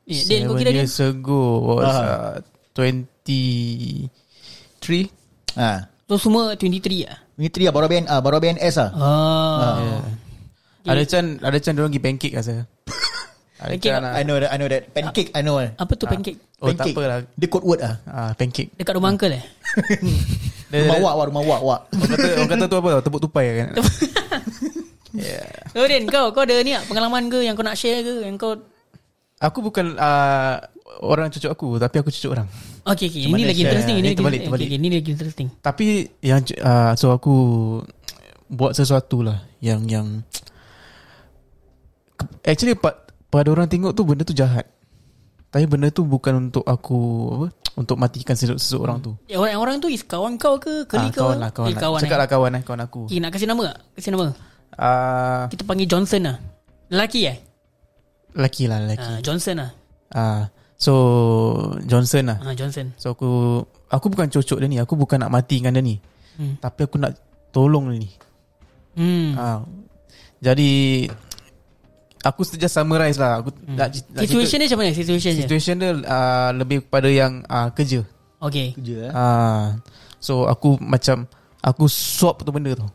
eh, 0.06 0.22
Din 0.22 0.46
kau 0.46 0.54
Seven 0.54 0.62
kira 0.62 0.70
years 0.72 0.98
ago 1.00 1.40
was 1.74 1.90
Ah. 1.90 2.38
uh, 2.38 2.46
23 2.76 4.10
Ha. 5.54 5.72
So 6.04 6.20
semua 6.20 6.52
23 6.54 7.08
lah 7.08 7.18
Ni 7.34 7.48
tri 7.48 7.64
lah 7.64 7.74
baru 7.74 7.88
BN, 7.88 8.06
uh, 8.06 8.20
baru 8.20 8.38
BNS 8.38 8.76
lah. 8.76 8.90
Ah. 8.94 9.76
yeah. 9.80 10.02
Ada 10.86 11.04
Chan 11.08 11.26
Ada 11.40 11.58
Chan 11.58 11.74
diorang 11.74 11.90
pergi 11.90 12.04
pancake 12.04 12.36
lah 12.36 12.44
saya 12.46 12.62
Ada 13.58 13.72
Pancake 13.74 13.94
lah 13.94 14.12
I 14.14 14.22
know 14.22 14.36
that, 14.36 14.50
I 14.52 14.58
know 14.60 14.68
that. 14.68 14.84
Pancake, 14.92 15.30
I 15.32 15.42
know. 15.42 15.58
Apa 15.58 15.94
tu 15.96 16.06
pancake 16.06 16.38
Oh 16.60 16.72
tak 16.72 16.92
apalah 16.92 17.24
Dia 17.34 17.48
code 17.48 17.64
word 17.66 17.80
lah. 17.80 17.96
ah, 18.06 18.32
Pancake 18.36 18.76
Dekat 18.76 18.94
rumah 18.96 19.10
uncle 19.10 19.32
eh 19.32 19.44
Dia- 20.72 20.84
Rumah 20.84 20.98
wak, 21.00 21.14
wak, 21.16 21.26
rumah 21.30 21.44
wak, 21.46 21.62
wak. 21.62 21.80
Orang 21.88 22.10
kata, 22.10 22.28
orang 22.36 22.52
kata 22.52 22.64
tu 22.66 22.76
apa 22.76 22.88
tau 22.90 23.02
Tepuk 23.04 23.22
tupai 23.22 23.46
kan 23.54 23.68
yeah. 25.16 25.48
So 25.72 25.86
Din 25.86 26.04
kau 26.06 26.32
Kau 26.32 26.44
ada 26.44 26.56
ni 26.60 26.74
tak 26.74 26.84
Pengalaman 26.88 27.30
ke 27.30 27.40
Yang 27.42 27.56
kau 27.56 27.66
nak 27.66 27.78
share 27.78 28.02
ke 28.02 28.26
Yang 28.26 28.36
kau 28.38 28.54
Aku 29.44 29.60
bukan 29.60 29.94
uh, 29.94 30.56
Orang 31.00 31.28
cucuk 31.28 31.50
aku 31.50 31.68
Tapi 31.76 31.96
aku 32.00 32.10
cucuk 32.10 32.32
orang 32.32 32.48
Okay 32.86 33.08
okay 33.08 33.28
Ini 33.28 33.44
lagi 33.44 33.60
share? 33.60 33.68
interesting 33.68 33.96
Ini 33.96 34.00
Ini 34.00 34.08
lagi 34.08 34.18
terbalik, 34.18 34.40
okay, 34.40 34.48
terbalik. 34.48 34.66
okay, 34.66 34.78
Ini 34.78 34.88
lagi 34.90 35.10
interesting 35.12 35.48
Tapi 35.60 35.86
yang 36.22 36.40
uh, 36.58 36.92
So 36.96 37.12
aku 37.12 37.36
Buat 38.48 38.72
sesuatu 38.74 39.20
lah 39.22 39.44
Yang 39.60 39.80
yang 39.90 40.08
Actually 42.42 42.76
pa- 42.76 43.04
Pada 43.28 43.50
orang 43.50 43.68
tengok 43.68 43.92
tu 43.92 44.04
Benda 44.04 44.24
tu 44.24 44.32
jahat 44.32 44.64
Tapi 45.50 45.66
benda 45.66 45.90
tu 45.90 46.04
bukan 46.04 46.50
untuk 46.50 46.64
aku 46.64 47.00
apa? 47.36 47.48
Untuk 47.74 47.98
matikan 47.98 48.34
sese- 48.34 48.54
seseorang 48.56 49.02
tu. 49.02 49.18
Eh, 49.26 49.34
orang, 49.34 49.58
orang 49.58 49.76
tu 49.78 49.90
is 49.90 50.02
kawan 50.02 50.38
kau 50.38 50.58
ke? 50.58 50.86
Keli 50.86 51.10
Ah, 51.10 51.10
kau? 51.10 51.22
kawan 51.26 51.38
lah, 51.38 51.50
kawan 51.50 51.68
eh, 51.68 51.74
lah. 51.74 51.82
kawan 51.82 52.00
Cakap 52.00 52.14
eh. 52.14 52.22
lah 52.22 52.28
kawan 52.30 52.52
eh, 52.54 52.62
kawan 52.62 52.82
aku. 52.86 53.02
Okay, 53.06 53.18
nak 53.18 53.30
kasih 53.30 53.50
nama 53.50 53.64
tak? 53.66 53.78
Kasih 53.94 54.12
nama. 54.14 54.26
Ah, 54.72 55.44
Kita 55.50 55.62
panggil 55.64 55.86
Johnson 55.86 56.22
lah. 56.22 56.38
Lelaki 56.88 57.26
eh? 57.26 57.38
Lelaki 58.34 58.64
lah, 58.70 58.78
lelaki. 58.84 59.12
Ah, 59.18 59.20
Johnson 59.22 59.56
lah. 59.62 59.72
Ah, 60.14 60.42
so 60.78 60.94
Johnson 61.86 62.30
lah. 62.30 62.38
Ah, 62.42 62.54
Johnson. 62.54 62.94
So 62.98 63.14
aku 63.14 63.30
aku 63.90 64.06
bukan 64.10 64.30
cocok 64.30 64.58
dia 64.62 64.68
ni. 64.70 64.78
Aku 64.82 64.94
bukan 64.98 65.22
nak 65.22 65.32
matikan 65.34 65.74
dia 65.74 65.82
ni. 65.82 65.98
Hmm. 66.38 66.58
Tapi 66.58 66.86
aku 66.86 66.98
nak 66.98 67.14
tolong 67.54 67.94
dia 67.94 67.98
ni. 68.04 68.10
Hmm. 68.98 69.30
Ah. 69.38 69.60
Jadi 70.44 71.06
aku 72.26 72.42
just 72.44 72.74
summarize 72.74 73.22
lah. 73.22 73.42
Aku 73.42 73.54
hmm. 73.54 73.78
nak, 73.78 73.88
nak 74.12 74.22
Situation 74.26 74.58
dia 74.60 74.68
macam 74.70 74.80
mana? 74.82 74.92
Situation 74.92 75.32
dia? 75.34 75.44
situation 75.46 75.76
dia 75.78 75.92
uh, 75.94 76.50
lebih 76.58 76.86
kepada 76.90 77.10
yang 77.10 77.46
uh, 77.48 77.70
kerja. 77.72 78.02
Okay. 78.44 78.76
Kerja 78.76 78.96
eh. 79.08 79.12
Ah. 79.14 79.78
So 80.20 80.50
aku 80.50 80.80
macam 80.82 81.30
aku 81.64 81.88
swap 81.88 82.44
tu 82.44 82.52
benda 82.52 82.76
tu. 82.76 82.88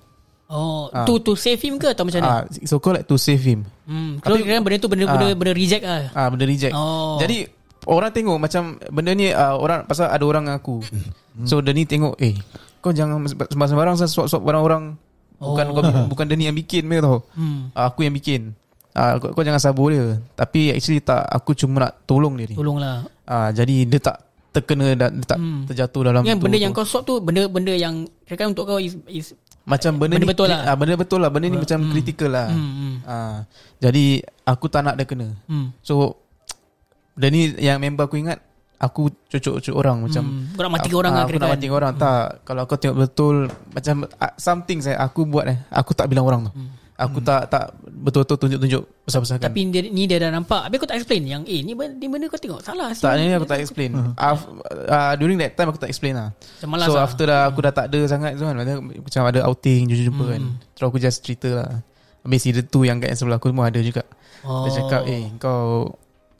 Oh, 0.48 0.88
Ah. 0.90 1.04
to 1.04 1.20
to 1.20 1.36
save 1.36 1.60
him 1.60 1.76
ke 1.76 1.92
atau 1.92 2.02
macam 2.02 2.18
mana? 2.18 2.32
Ah, 2.34 2.42
so 2.64 2.76
call 2.76 2.96
like 2.96 3.04
to 3.04 3.14
save 3.14 3.38
him. 3.38 3.68
Hmm. 3.84 4.16
Tapi- 4.16 4.24
Kalau 4.24 4.36
kira 4.40 4.58
benda 4.58 4.76
tu 4.78 4.88
benda 4.88 5.04
benda, 5.06 5.26
Ah. 5.26 5.36
benda 5.36 5.52
reject 5.52 5.84
lah. 5.84 6.02
Ah 6.10 6.26
benda 6.26 6.44
reject. 6.44 6.72
Oh. 6.72 7.16
Jadi 7.18 7.44
orang 7.84 8.08
tengok 8.10 8.36
macam 8.38 8.62
benda 8.88 9.12
ni 9.12 9.28
uh, 9.28 9.54
orang 9.54 9.84
pasal 9.84 10.08
ada 10.08 10.24
orang 10.24 10.44
dengan 10.44 10.56
aku. 10.56 10.80
So 11.44 11.60
dia 11.60 11.70
ni 11.70 11.84
tengok 11.84 12.16
eh 12.18 12.32
kau 12.78 12.90
jangan 12.90 13.20
sembarang-sembarang 13.26 13.96
saya 13.96 14.08
swap-swap 14.08 14.40
barang-orang. 14.40 14.96
Bukan 15.36 15.64
Oh. 15.66 15.72
kau, 15.72 15.82
bukan 16.10 16.24
dia 16.24 16.34
ni 16.34 16.44
yang 16.46 16.56
bikin 16.56 16.86
dia 16.86 16.98
tau. 16.98 17.20
Hmm. 17.30 17.68
Ah, 17.72 17.86
aku 17.86 18.02
yang 18.02 18.12
bikin. 18.12 18.56
Ah, 18.90 19.14
kau, 19.14 19.30
kau 19.30 19.44
jangan 19.44 19.60
sabur 19.60 19.92
dia. 19.92 20.16
Tapi 20.32 20.72
actually 20.72 20.98
tak 20.98 21.28
aku 21.28 21.52
cuma 21.54 21.84
nak 21.84 22.02
tolong 22.02 22.34
dia 22.34 22.48
ni. 22.48 22.56
Tolonglah. 22.56 23.04
Ah, 23.22 23.52
jadi 23.52 23.84
dia 23.84 24.00
tak 24.00 24.16
terkena 24.48 24.96
dan 24.96 25.12
dia 25.14 25.28
tak 25.28 25.38
Hmm. 25.38 25.68
terjatuh 25.68 26.02
dalam 26.02 26.24
Yang 26.24 26.34
tu- 26.34 26.42
benda 26.42 26.56
tu. 26.56 26.64
yang 26.64 26.72
kau 26.72 26.82
swap 26.82 27.04
tu 27.04 27.20
benda-benda 27.20 27.70
yang 27.70 27.94
kira 28.24 28.48
untuk 28.48 28.64
kau 28.64 28.80
is, 28.80 28.96
is 29.06 29.36
macam 29.68 29.92
benda, 29.94 30.16
benda 30.16 30.24
ni 30.24 30.26
betul 30.26 30.46
lah. 30.48 30.60
Ah, 30.64 30.74
benda 30.74 30.94
betul 30.96 31.18
lah. 31.20 31.28
Benda 31.28 31.46
ni 31.46 31.58
macam 31.58 31.78
Hmm. 31.78 31.90
kritikal 31.92 32.30
lah. 32.30 32.48
hmm, 32.48 32.72
hmm, 32.72 32.94
Ah, 33.04 33.36
jadi 33.78 34.04
aku 34.42 34.66
tak 34.66 34.82
nak 34.82 34.96
dia 34.96 35.04
kena. 35.04 35.28
hmm. 35.44 35.76
So 35.78 36.16
dan 37.12 37.30
ni 37.30 37.52
yang 37.58 37.76
member 37.76 38.02
aku 38.02 38.16
ingat 38.16 38.40
aku 38.78 39.10
cucuk-cucuk 39.26 39.74
orang 39.74 40.00
macam 40.00 40.22
Hmm. 40.22 40.54
Kau 40.54 40.62
nak 40.62 40.72
mati 40.72 40.88
aku, 40.88 40.96
orang 40.96 41.12
ah, 41.12 41.16
lah 41.16 41.24
aku 41.26 41.36
nak 41.36 41.50
mati 41.50 41.68
orang 41.68 41.92
tak 41.94 42.22
kalau 42.42 42.62
kau 42.64 42.78
tengok 42.78 42.96
betul 42.96 43.36
macam 43.68 43.94
something 44.36 44.78
saya 44.78 44.96
aku 44.98 45.22
buat 45.22 45.44
eh 45.46 45.58
aku 45.68 45.92
tak 45.92 46.06
bilang 46.06 46.24
orang 46.24 46.46
tu 46.46 46.52
aku 46.98 47.22
tak 47.22 47.46
tak 47.46 47.70
betul-betul 47.86 48.36
tunjuk-tunjuk 48.42 48.82
besar-besarkan. 49.06 49.46
Hmm. 49.46 49.54
Tapi 49.54 49.70
dia, 49.70 49.80
ni 49.86 50.02
dia 50.10 50.18
dah 50.18 50.30
nampak. 50.34 50.66
Habis 50.66 50.76
kau 50.82 50.88
tak 50.90 50.98
explain. 50.98 51.22
Yang 51.30 51.42
eh 51.46 51.60
ni 51.62 51.72
benda, 51.78 51.94
ni 51.94 52.06
benda 52.10 52.26
kau 52.26 52.36
tengok. 52.42 52.60
Salah 52.66 52.90
tak 52.90 53.12
ni 53.22 53.30
aku 53.30 53.46
tak 53.46 53.62
explain. 53.62 53.94
Af, 54.18 54.42
uh, 54.90 55.14
during 55.14 55.38
that 55.38 55.54
time 55.54 55.70
aku 55.70 55.78
tak 55.78 55.94
explain 55.94 56.18
lah. 56.18 56.34
Macam 56.34 56.68
malas 56.74 56.86
so 56.90 56.98
lah. 56.98 57.06
after 57.06 57.24
dah 57.30 57.46
aku 57.46 57.58
dah 57.62 57.72
tak 57.72 57.86
ada 57.94 58.00
sangat 58.10 58.34
tu 58.34 58.42
kan 58.42 58.58
macam 58.82 59.22
ada 59.30 59.40
outing 59.46 59.86
jumpa-jumpa 59.86 60.24
kan. 60.26 60.42
Terus 60.74 60.86
aku 60.90 60.98
just 60.98 61.18
cerita 61.22 61.48
lah. 61.62 61.70
Habis 62.26 62.40
si 62.42 62.48
dia 62.50 62.66
tu 62.66 62.82
yang 62.82 62.98
kat 62.98 63.14
sebelah 63.14 63.38
aku 63.38 63.54
pun 63.54 63.62
ada 63.62 63.78
juga. 63.78 64.02
Oh. 64.42 64.66
Dia 64.66 64.82
cakap 64.82 65.06
eh 65.06 65.30
kau 65.38 65.94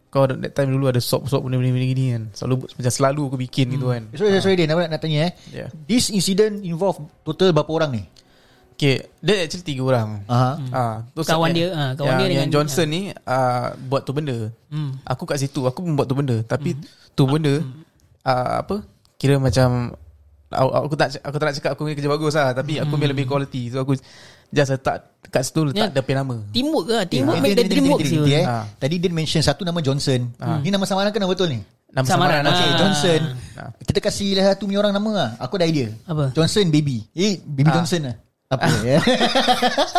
kau 0.09 0.25
that 0.25 0.57
time 0.57 0.73
dulu 0.73 0.89
ada 0.89 0.99
swap-swap 0.99 1.45
benda-benda 1.47 1.87
gini 1.87 2.19
kan. 2.19 2.23
Selalu 2.35 2.67
macam 2.67 2.93
selalu 2.93 3.21
aku 3.31 3.37
bikin 3.39 3.67
gitu 3.79 3.95
kan. 3.95 4.11
Sorry, 4.17 4.43
sorry, 4.43 4.57
Din. 4.59 4.73
Nak, 4.73 4.91
nak 4.91 5.01
tanya 5.05 5.31
eh. 5.31 5.33
Yeah. 5.55 5.69
This 5.87 6.11
incident 6.11 6.67
involve 6.67 6.99
total 7.23 7.55
berapa 7.55 7.71
orang 7.71 7.91
ni? 7.95 8.03
Okay 8.79 9.03
Dia 9.19 9.43
actually 9.43 9.67
tiga 9.67 9.83
orang. 9.83 10.23
Ah, 10.71 11.03
tu 11.11 11.27
Kawan 11.27 11.51
yang- 11.51 11.57
dia, 11.59 11.67
ah, 11.75 11.91
kawan 11.93 12.07
yang, 12.07 12.15
dia 12.15 12.23
yang 12.23 12.31
dengan- 12.47 12.53
Johnson 12.55 12.87
ni 12.87 13.03
ah, 13.27 13.75
buat 13.77 14.07
tu 14.07 14.15
benda. 14.15 14.55
Hmm. 14.71 14.95
Aku 15.03 15.27
kat 15.27 15.43
situ, 15.43 15.67
aku 15.67 15.83
pun 15.83 15.99
buat 15.99 16.07
tu 16.07 16.15
benda. 16.15 16.39
Tapi 16.41 16.79
tu 17.13 17.27
benda 17.27 17.59
ah, 18.23 18.63
apa? 18.63 18.87
Kira 19.19 19.35
macam 19.37 19.99
aku, 20.49 20.71
aku 20.71 20.95
tak 20.95 21.19
aku 21.19 21.37
tak 21.37 21.45
nak 21.45 21.55
cakap 21.59 21.71
aku 21.75 21.83
ni 21.85 21.99
kerja 21.99 22.07
bagus 22.07 22.39
lah, 22.39 22.55
tapi 22.55 22.79
aku 22.79 22.95
punya 22.95 23.11
lebih 23.11 23.27
quality. 23.27 23.67
So 23.69 23.83
aku 23.83 23.99
just 24.49 24.71
letak 24.71 25.11
kat 25.27 25.43
situ 25.43 25.75
Ya. 25.75 25.91
letak 25.91 25.91
dia 25.91 26.03
punya 26.07 26.17
nama. 26.23 26.37
Teamwork 26.49 26.87
lah 26.87 27.03
Teamwork 27.05 27.35
Din, 27.35 27.43
make 27.43 27.59
the 27.59 27.67
dream 27.67 27.87
work 27.91 28.01
eh. 28.31 28.47
Tadi 28.79 28.95
Din 28.97 29.11
mention 29.11 29.43
satu 29.43 29.67
nama 29.67 29.83
Johnson. 29.83 30.23
Ni 30.63 30.71
nama 30.71 30.87
samaran 30.87 31.11
ke 31.11 31.19
nama 31.19 31.29
betul 31.29 31.51
ni? 31.51 31.61
Nama 31.89 32.05
Samaran 32.05 32.45
samaran. 32.45 32.53
Okay, 32.53 32.69
Ah. 32.69 32.77
Johnson. 32.79 33.21
Ah. 33.57 33.71
Kita 33.81 33.99
kasih 33.99 34.37
lah 34.37 34.53
satu 34.53 34.69
punya 34.69 34.79
orang 34.79 34.93
nama 34.93 35.11
lah. 35.11 35.31
Aku 35.41 35.57
ada 35.57 35.65
idea. 35.65 35.89
Apa? 36.05 36.31
Johnson 36.31 36.69
baby. 36.69 37.01
Eh, 37.11 37.41
baby 37.43 37.67
Ah. 37.67 37.81
Johnson 37.81 38.01
lah. 38.07 38.17
Apa 38.49 38.65
ya? 38.81 38.97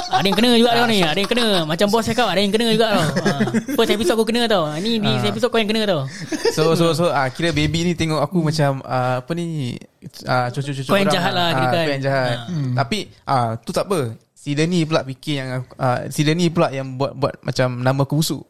Ada 0.10 0.26
yang 0.26 0.34
kena 0.34 0.58
juga 0.58 0.74
tau 0.74 0.90
ni 0.90 1.06
Ada 1.06 1.16
yang 1.16 1.30
kena 1.30 1.46
Macam 1.64 1.86
bos 1.86 2.02
cakap 2.02 2.26
Ada 2.26 2.42
yang 2.42 2.50
kena 2.50 2.74
juga 2.74 2.88
tau 2.90 3.02
ha. 3.06 3.32
First 3.78 3.92
episode 3.94 4.16
aku 4.18 4.26
kena 4.26 4.50
tau 4.50 4.66
Ni 4.76 4.98
di 4.98 5.12
episode 5.22 5.54
kau 5.54 5.62
yang 5.62 5.70
kena 5.70 5.86
tau 5.86 6.10
So 6.50 6.74
so 6.74 6.90
so 6.92 7.06
ah 7.08 7.30
kira 7.30 7.54
baby 7.54 7.86
ni 7.86 7.94
tengok 7.94 8.18
aku 8.18 8.42
macam 8.42 8.82
ah, 8.82 9.22
apa 9.22 9.32
ni 9.34 9.78
ah 10.26 10.50
cucu-cucu 10.50 10.82
Kau 10.84 10.98
yang 10.98 11.06
orang 11.06 11.14
jahat 11.14 11.32
lah, 11.32 11.46
Ah, 11.46 11.54
kira 11.54 11.70
kan. 11.70 11.78
Kau 11.80 11.94
yang 11.94 12.04
jahat. 12.04 12.38
Tapi 12.74 12.98
ah 13.24 13.50
tu 13.56 13.70
tak 13.70 13.86
apa. 13.86 14.00
Si 14.34 14.50
Denny 14.52 14.82
pula 14.82 15.04
fikir 15.04 15.36
yang 15.36 15.50
aku- 15.62 15.78
ah, 15.78 16.00
si 16.08 16.22
Denny 16.24 16.50
pula 16.50 16.68
yang 16.70 16.96
buat 16.96 17.14
buat 17.14 17.38
macam 17.40 17.78
nama 17.78 18.02
aku 18.02 18.18
busuk. 18.18 18.44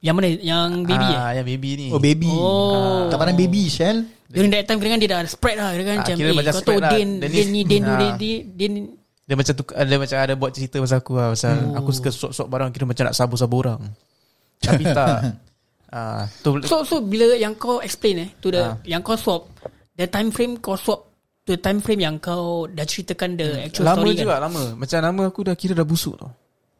Yang 0.00 0.14
mana 0.16 0.28
Yang 0.34 0.68
baby 0.84 1.06
eh 1.06 1.14
ah, 1.14 1.30
yang 1.30 1.46
baby 1.46 1.70
ni. 1.76 1.86
Oh, 1.88 2.00
baby. 2.00 2.26
Oh. 2.26 3.06
Tak 3.06 3.16
pandang 3.16 3.38
baby, 3.38 3.70
Shell. 3.70 4.02
During 4.26 4.50
that 4.50 4.64
time 4.64 4.76
kira 4.76 4.90
kan 4.90 4.98
dia 4.98 5.10
dah 5.12 5.20
spread 5.22 5.56
lah 5.56 5.70
Kira 5.70 5.84
kan 5.84 5.92
Ah, 5.92 6.00
macam 6.02 6.14
kira 6.16 6.26
eh, 6.26 6.34
macam 6.34 6.50
Kau 6.50 6.58
tahu 6.58 6.64
spread 6.66 6.82
lah. 6.82 6.90
Din 6.90 7.08
Dan 7.14 7.28
Din 7.30 7.46
ni- 7.46 7.52
ni 7.54 7.60
Din 7.62 7.82
Ah. 7.84 8.16
Din 8.18 8.40
Din 8.50 8.72
Dia 9.32 9.36
macam 9.40 9.54
tu 9.56 9.64
dia 9.64 9.96
macam 9.96 10.18
ada 10.20 10.34
buat 10.36 10.52
cerita 10.52 10.76
pasal 10.76 11.00
aku 11.00 11.16
lah 11.16 11.32
pasal 11.32 11.56
oh. 11.56 11.80
aku 11.80 11.88
suka 11.88 12.12
swap-swap 12.12 12.52
barang 12.52 12.68
kira 12.68 12.84
macam 12.84 13.08
nak 13.08 13.16
sabur-sabur 13.16 13.64
orang. 13.64 13.80
Tapi 14.60 14.84
tak. 14.92 15.40
ah 15.96 16.28
tu 16.44 16.60
So 16.68 16.84
so 16.84 17.00
bila 17.00 17.32
yang 17.32 17.56
kau 17.56 17.80
explain 17.80 18.28
eh 18.28 18.28
To 18.44 18.52
the 18.52 18.60
Ah. 18.60 18.76
Yang 18.84 19.02
kau 19.08 19.16
swap 19.16 19.42
The 19.96 20.08
time 20.08 20.28
frame 20.32 20.60
kau 20.60 20.76
swap 20.76 21.08
To 21.48 21.56
the 21.56 21.60
time 21.60 21.80
frame 21.80 22.00
yang 22.04 22.16
kau 22.16 22.64
Dah 22.68 22.84
ceritakan 22.84 23.40
the 23.40 23.68
actual 23.68 23.88
lama 23.88 24.04
story 24.04 24.12
juga 24.16 24.36
kan 24.36 24.42
lama. 24.52 24.62
Macam 24.76 24.98
nama 25.00 25.22
aku 25.28 25.40
dah 25.48 25.54
kira 25.56 25.72
dah 25.76 25.84
busuk 25.88 26.16
tau. 26.20 26.32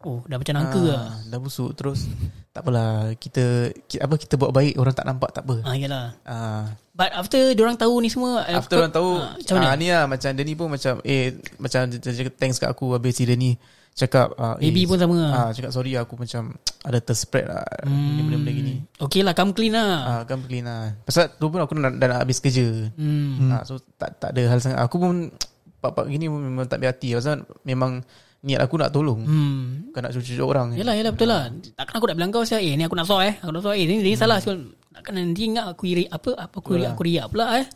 Oh 0.05 0.21
dah 0.29 0.37
macam 0.37 0.55
nangka 0.61 0.81
lah 0.85 1.01
Ah, 1.09 1.17
dah 1.29 1.38
busuk 1.41 1.73
terus 1.73 2.05
tak 2.53 2.69
apalah 2.69 3.17
kita, 3.17 3.73
kita 3.88 4.05
apa 4.05 4.15
kita 4.21 4.37
buat 4.37 4.53
baik 4.53 4.77
orang 4.77 4.93
tak 4.93 5.09
nampak 5.09 5.33
tak 5.33 5.49
apa. 5.49 5.65
Ah 5.65 5.73
yalah. 5.73 6.07
Ah. 6.29 6.65
But 6.93 7.09
after 7.17 7.57
Diorang 7.57 7.81
tahu 7.81 8.05
ni 8.05 8.12
semua 8.12 8.45
eh, 8.45 8.53
After 8.53 8.77
kau- 8.77 8.85
orang 8.85 8.93
tahu 8.93 9.17
ah, 9.17 9.33
Macam 9.33 9.55
mana? 9.57 9.69
ah, 9.73 9.77
Ni 9.81 9.88
lah 9.88 10.05
macam 10.05 10.29
Dia 10.29 10.45
ni 10.45 10.53
pun 10.53 10.69
macam 10.69 11.01
Eh 11.01 11.41
macam 11.57 11.88
dia, 11.88 11.97
dia 11.97 12.12
cakap 12.21 12.35
thanks 12.37 12.61
kat 12.61 12.69
aku 12.69 12.93
Habis 12.93 13.17
si 13.17 13.25
dia 13.25 13.33
ni 13.33 13.57
Cakap 13.97 14.37
ah, 14.37 14.61
Baby 14.61 14.85
eh, 14.85 14.88
pun 14.93 15.01
sama 15.01 15.17
ah, 15.33 15.49
Cakap 15.57 15.73
sorry 15.73 15.97
aku 15.97 16.21
macam 16.21 16.53
Ada 16.85 17.01
terspread 17.01 17.49
lah 17.49 17.65
hmm. 17.88 18.29
Benda-benda 18.29 18.51
gini. 18.53 18.75
Okay 19.01 19.25
lah 19.25 19.33
come 19.33 19.57
clean 19.57 19.73
lah. 19.73 19.88
Ah, 20.05 20.21
Kan 20.29 20.45
clean 20.45 20.69
lah. 20.69 20.93
Pasal 21.09 21.33
tu 21.33 21.49
pun 21.49 21.65
aku 21.65 21.73
nak, 21.81 21.97
dah 21.97 22.07
nak 22.12 22.29
habis 22.29 22.45
kerja. 22.45 22.93
Hmm. 22.93 23.49
ah, 23.49 23.65
So 23.65 23.81
tak 23.97 24.21
tak 24.21 24.37
ada 24.37 24.43
hal 24.53 24.61
sangat. 24.61 24.85
Aku 24.85 25.01
pun 25.01 25.33
Pak-pak 25.83 26.07
gini 26.12 26.29
pun 26.29 26.45
memang 26.45 26.69
tak 26.69 26.77
berhati. 26.79 27.17
Pasal 27.17 27.43
memang 27.65 28.05
Niat 28.42 28.61
aku 28.61 28.74
nak 28.74 28.90
tolong 28.90 29.22
Hmm. 29.22 29.87
Bukan 29.90 30.00
nak 30.02 30.12
cucu-cucu 30.12 30.42
orang 30.42 30.74
Yelah 30.74 30.94
yelah 30.98 31.12
betul 31.14 31.31
lah 31.31 31.46
Takkan 31.78 31.94
aku 31.96 32.07
nak 32.11 32.16
bilang 32.18 32.31
kau 32.35 32.42
siapa 32.42 32.59
Eh 32.59 32.74
ni 32.74 32.83
aku 32.83 32.98
nak 32.98 33.07
saw 33.07 33.22
eh 33.22 33.38
Aku 33.38 33.55
nak 33.55 33.62
saw 33.62 33.72
eh 33.72 33.87
Ni, 33.87 34.02
ni 34.02 34.12
salah 34.18 34.42
siul 34.42 34.74
Takkan 34.90 35.14
nanti 35.14 35.46
ingat 35.46 35.70
aku 35.70 35.87
iri 35.87 36.05
Apa 36.11 36.35
apa 36.35 36.57
aku 36.59 36.74
iri 36.74 36.85
Aku 36.90 37.02
riak 37.07 37.31
pula 37.31 37.62
eh 37.62 37.66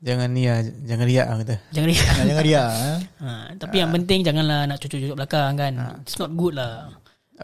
Jangan 0.00 0.28
ni 0.32 0.48
lah 0.48 0.64
Jangan 0.64 1.04
riak 1.04 1.26
lah 1.28 1.36
kata 1.42 1.56
Jangan 1.70 1.88
riak 1.92 2.06
Jangan 2.08 2.24
jangan 2.24 2.44
dia. 2.46 2.64
eh. 2.88 2.98
ha, 3.20 3.30
Tapi 3.58 3.76
yang 3.76 3.90
penting 3.92 4.20
Janganlah 4.24 4.60
nak 4.64 4.76
cucuk-cucuk 4.80 5.16
belakang 5.18 5.52
kan 5.58 5.72
It's 6.00 6.16
not 6.16 6.32
good 6.32 6.56
lah 6.56 6.88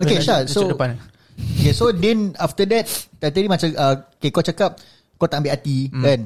Okay, 0.01 0.19
Syah, 0.19 0.49
so- 0.49 0.67
depan 0.67 0.97
Okay, 1.35 1.75
so 1.75 1.91
then 1.91 2.31
after 2.39 2.63
that 2.63 2.87
tadi 3.19 3.51
macam 3.51 3.67
uh, 3.75 4.07
okay, 4.15 4.31
kau 4.31 4.39
cakap 4.39 4.79
kau 5.19 5.27
tak 5.27 5.43
ambil 5.43 5.55
hati 5.55 5.91
hmm. 5.91 6.03
kan. 6.03 6.21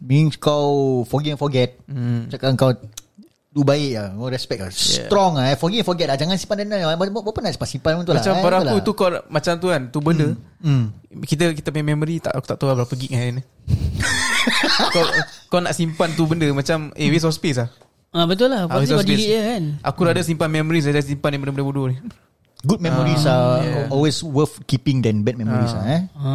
Means 0.00 0.36
kau 0.36 1.00
forgive 1.04 1.36
and 1.36 1.40
forget. 1.40 1.76
Hmm. 1.84 2.28
Cakap 2.28 2.56
kau 2.56 2.72
do 3.54 3.62
baik 3.62 3.94
lah. 3.94 4.10
Kau 4.12 4.26
respect 4.26 4.60
lah. 4.60 4.70
Strong 4.70 5.32
lah. 5.38 5.44
Eh. 5.48 5.56
Forgive 5.56 5.80
and 5.80 5.86
forget 5.86 6.06
lah. 6.06 6.16
Jangan 6.16 6.34
simpan 6.34 6.56
dendam. 6.60 6.90
Apa 6.90 7.06
apa 7.06 7.38
nak 7.38 7.52
simpan 7.54 7.68
simpan 7.70 7.92
pun 7.94 8.02
tu 8.02 8.10
lah. 8.10 8.18
Macam 8.18 8.32
eh, 8.32 8.42
pada 8.42 8.56
aku 8.58 8.66
lah. 8.68 8.82
tu 8.82 8.92
kau 8.92 9.08
Macam 9.24 9.52
tu 9.56 9.66
kan 9.68 9.82
Tu 9.88 9.98
benda 9.98 10.28
Hmm. 10.58 10.96
kita 11.20 11.52
kita 11.52 11.68
punya 11.68 11.84
memory 11.86 12.18
tak 12.18 12.32
aku 12.32 12.46
tak 12.46 12.56
tahu 12.56 12.66
lah 12.66 12.80
berapa 12.80 12.96
gig 12.96 13.12
kan 13.12 13.36
kau 14.90 15.04
kau 15.46 15.60
nak 15.60 15.72
simpan 15.72 16.08
tu 16.10 16.24
benda 16.24 16.48
macam 16.50 16.88
eh 16.94 17.06
waste 17.06 17.24
of 17.24 17.32
space 17.32 17.60
lah 17.60 17.68
ah, 18.10 18.24
Betul 18.24 18.48
lah 18.48 18.64
Ah, 18.64 18.68
Pasti 18.72 18.80
waste 18.82 18.92
of 18.92 18.98
kau 18.98 19.04
delete 19.04 19.20
space. 19.20 19.28
je 19.30 19.40
kan 19.44 19.62
aku 19.84 20.00
rather 20.02 20.24
simpan 20.24 20.48
memories 20.48 20.84
daripada 20.84 21.04
simpan 21.04 21.30
yang 21.30 21.42
benda-benda 21.42 21.66
bodoh 21.66 21.86
ni 21.86 22.00
Good 22.62 22.80
memories 22.80 23.22
are 23.22 23.60
yeah. 23.60 23.92
always 23.92 24.24
worth 24.24 24.56
keeping 24.64 24.98
than 24.98 25.20
bad 25.20 25.36
memories 25.36 25.68
Ah. 25.70 25.76
lah. 25.76 25.84
Eh. 25.86 26.00
ha. 26.16 26.32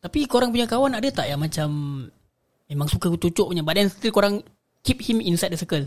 Tapi 0.00 0.26
korang 0.26 0.50
punya 0.50 0.66
kawan 0.66 0.90
ada 0.92 1.06
tak 1.08 1.26
yang 1.26 1.38
macam 1.38 1.68
Memang 2.66 2.86
suka 2.86 3.06
cucuk 3.08 3.46
punya 3.46 3.62
But 3.62 3.74
then 3.76 3.86
still 3.86 4.10
korang 4.10 4.42
Keep 4.80 4.98
him 5.00 5.18
inside 5.20 5.50
the 5.50 5.56
circle 5.56 5.86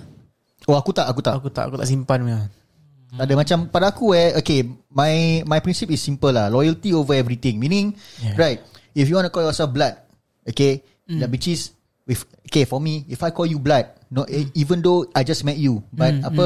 Oh 0.69 0.77
aku 0.77 0.93
tak, 0.93 1.09
aku 1.09 1.21
tak. 1.25 1.33
aku 1.41 1.49
tak 1.49 1.63
aku 1.71 1.75
tak 1.81 1.89
simpan 1.89 2.21
punya 2.21 2.41
Tak 3.11 3.25
ada 3.27 3.33
macam 3.35 3.57
pada 3.67 3.91
aku 3.91 4.15
eh 4.15 4.37
okay 4.39 4.63
my 4.93 5.43
my 5.43 5.59
principle 5.59 5.97
is 5.97 6.03
simple 6.03 6.31
lah 6.31 6.47
loyalty 6.47 6.95
over 6.95 7.11
everything 7.17 7.59
meaning 7.59 7.91
yeah. 8.23 8.37
Right 8.39 8.59
if 8.95 9.09
you 9.09 9.19
want 9.19 9.27
to 9.27 9.33
call 9.33 9.43
yourself 9.43 9.73
blood 9.73 9.99
okay 10.47 10.79
mm. 11.09 11.19
that 11.19 11.27
which 11.27 11.51
is 11.51 11.75
with 12.07 12.23
okay 12.47 12.63
for 12.63 12.79
me 12.79 13.03
if 13.11 13.19
I 13.19 13.35
call 13.35 13.49
you 13.49 13.59
blood 13.59 13.91
no 14.07 14.23
mm. 14.23 14.53
even 14.55 14.79
though 14.79 15.03
I 15.11 15.27
just 15.27 15.43
met 15.43 15.59
you 15.59 15.83
but 15.91 16.15
mm. 16.15 16.23
apa 16.23 16.45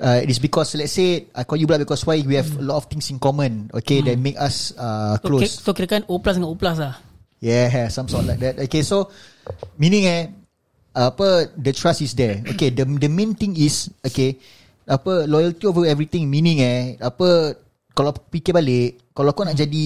uh, 0.00 0.18
it 0.24 0.32
is 0.32 0.40
because 0.40 0.72
let's 0.80 0.96
say 0.96 1.28
I 1.36 1.44
call 1.44 1.60
you 1.60 1.68
blood 1.68 1.84
because 1.84 2.08
why 2.08 2.24
we 2.24 2.40
have 2.40 2.48
mm. 2.48 2.64
a 2.64 2.64
lot 2.72 2.80
of 2.80 2.88
things 2.88 3.12
in 3.12 3.20
common 3.20 3.68
okay 3.76 4.00
mm. 4.00 4.08
that 4.08 4.16
make 4.16 4.40
us 4.40 4.72
uh, 4.80 5.20
So, 5.20 5.28
close 5.28 5.44
kira, 5.44 5.52
so 5.60 5.70
kira 5.76 5.88
kan 5.88 6.02
O 6.08 6.24
plus 6.24 6.40
dengan 6.40 6.48
O 6.48 6.56
plus 6.56 6.80
lah 6.80 7.12
Yeah, 7.42 7.90
some 7.90 8.06
sort 8.06 8.30
like 8.30 8.38
that. 8.38 8.54
Okay, 8.70 8.86
so 8.86 9.10
meaning 9.74 10.06
eh 10.06 10.30
apa 10.92 11.48
the 11.56 11.72
trust 11.72 12.04
is 12.04 12.12
there. 12.12 12.40
Okay, 12.44 12.68
the 12.68 12.84
the 12.84 13.08
main 13.08 13.32
thing 13.32 13.56
is 13.56 13.88
okay 14.04 14.36
apa 14.86 15.30
loyalty 15.30 15.64
over 15.70 15.86
everything 15.86 16.26
meaning 16.26 16.58
eh 16.58 16.98
apa 16.98 17.54
kalau 17.94 18.10
fikir 18.32 18.50
balik 18.56 18.98
kalau 19.14 19.30
kau 19.36 19.46
nak 19.46 19.54
jadi 19.54 19.84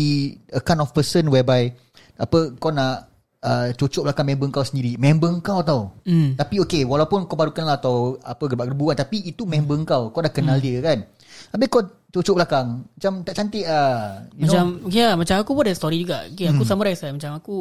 a 0.57 0.61
kind 0.63 0.81
of 0.81 0.95
person 0.95 1.29
whereby 1.29 1.69
apa 2.17 2.55
kau 2.57 2.73
nak 2.73 3.13
uh, 3.45 3.69
cocok 3.77 4.09
belakang 4.09 4.27
member 4.33 4.49
kau 4.49 4.65
sendiri 4.65 4.97
member 4.97 5.37
kau 5.45 5.61
tau. 5.61 5.93
Mm. 6.09 6.39
tapi 6.41 6.63
okay 6.63 6.83
walaupun 6.89 7.29
kau 7.29 7.37
baru 7.37 7.53
kenal 7.53 7.77
atau 7.77 8.17
apa 8.25 8.49
gerbak-gerbu 8.49 8.95
kan 8.95 9.05
tapi 9.05 9.27
itu 9.27 9.45
member 9.45 9.77
kau. 9.85 10.09
Kau 10.15 10.25
dah 10.25 10.33
kenal 10.33 10.63
dia 10.63 10.81
kan? 10.81 11.05
Habis 11.53 11.69
kau 11.69 11.83
cocok 12.17 12.35
belakang 12.41 12.89
macam 12.89 13.13
tak 13.21 13.35
cantik 13.37 13.65
ah 13.69 14.25
you 14.33 14.49
Macam 14.49 14.65
know? 14.81 14.89
Ya 14.89 15.13
macam 15.13 15.37
aku 15.37 15.53
pun 15.53 15.63
ada 15.69 15.77
story 15.77 16.01
juga. 16.09 16.25
Okay, 16.33 16.49
Aku 16.49 16.65
summarize 16.65 17.05
lah. 17.05 17.13
Macam 17.13 17.37
aku 17.37 17.57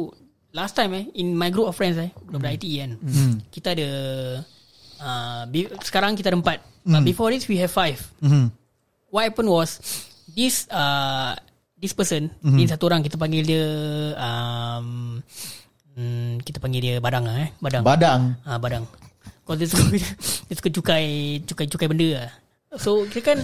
Last 0.56 0.72
time 0.72 0.96
eh 0.96 1.04
In 1.20 1.36
my 1.36 1.52
group 1.52 1.68
of 1.68 1.76
friends 1.76 2.00
eh 2.00 2.08
Budak-budak 2.16 2.56
IT 2.56 2.64
kan. 2.80 2.90
Kita 3.52 3.76
ada 3.76 3.88
uh, 5.04 5.42
be, 5.52 5.68
Sekarang 5.84 6.16
kita 6.16 6.32
ada 6.32 6.40
empat. 6.40 6.64
But 6.88 7.04
before 7.04 7.28
this 7.28 7.44
We 7.44 7.60
have 7.60 7.68
five. 7.68 8.00
Mhm. 8.24 8.48
What 9.12 9.28
happened 9.28 9.52
was 9.52 9.76
This 10.32 10.64
uh, 10.72 11.36
This 11.76 11.92
person 11.92 12.32
Ini 12.40 12.64
satu 12.72 12.88
orang 12.88 13.04
Kita 13.04 13.20
panggil 13.20 13.44
dia 13.44 13.66
um, 14.16 15.20
hmm, 15.92 16.40
Kita 16.40 16.56
panggil 16.56 16.80
dia 16.80 16.94
Badang 17.04 17.28
lah 17.28 17.36
eh 17.44 17.50
Badang. 17.60 17.84
Badang. 17.84 18.20
Ah 18.48 18.56
badang. 18.56 18.88
Kau 19.46 19.54
dia 19.54 19.68
suka 19.70 19.86
dia 20.50 20.54
suka 20.58 20.70
cukai 20.74 21.38
cukai 21.46 21.66
cukai 21.70 21.86
benda 21.86 22.08
lah. 22.18 22.30
So 22.82 23.06
kira 23.06 23.22
kan 23.22 23.38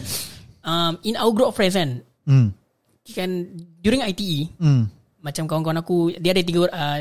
um, 0.66 0.98
in 1.06 1.14
our 1.14 1.30
group 1.30 1.46
of 1.46 1.54
friends 1.54 1.78
kan, 1.78 2.02
hmm. 2.26 2.50
kira 3.06 3.22
kan 3.22 3.30
during 3.78 4.02
ITE 4.02 4.50
hmm 4.58 5.01
macam 5.22 5.46
kawan-kawan 5.46 5.78
aku 5.80 6.12
dia 6.18 6.34
ada 6.34 6.42
tiga 6.42 6.66
uh, 6.66 6.98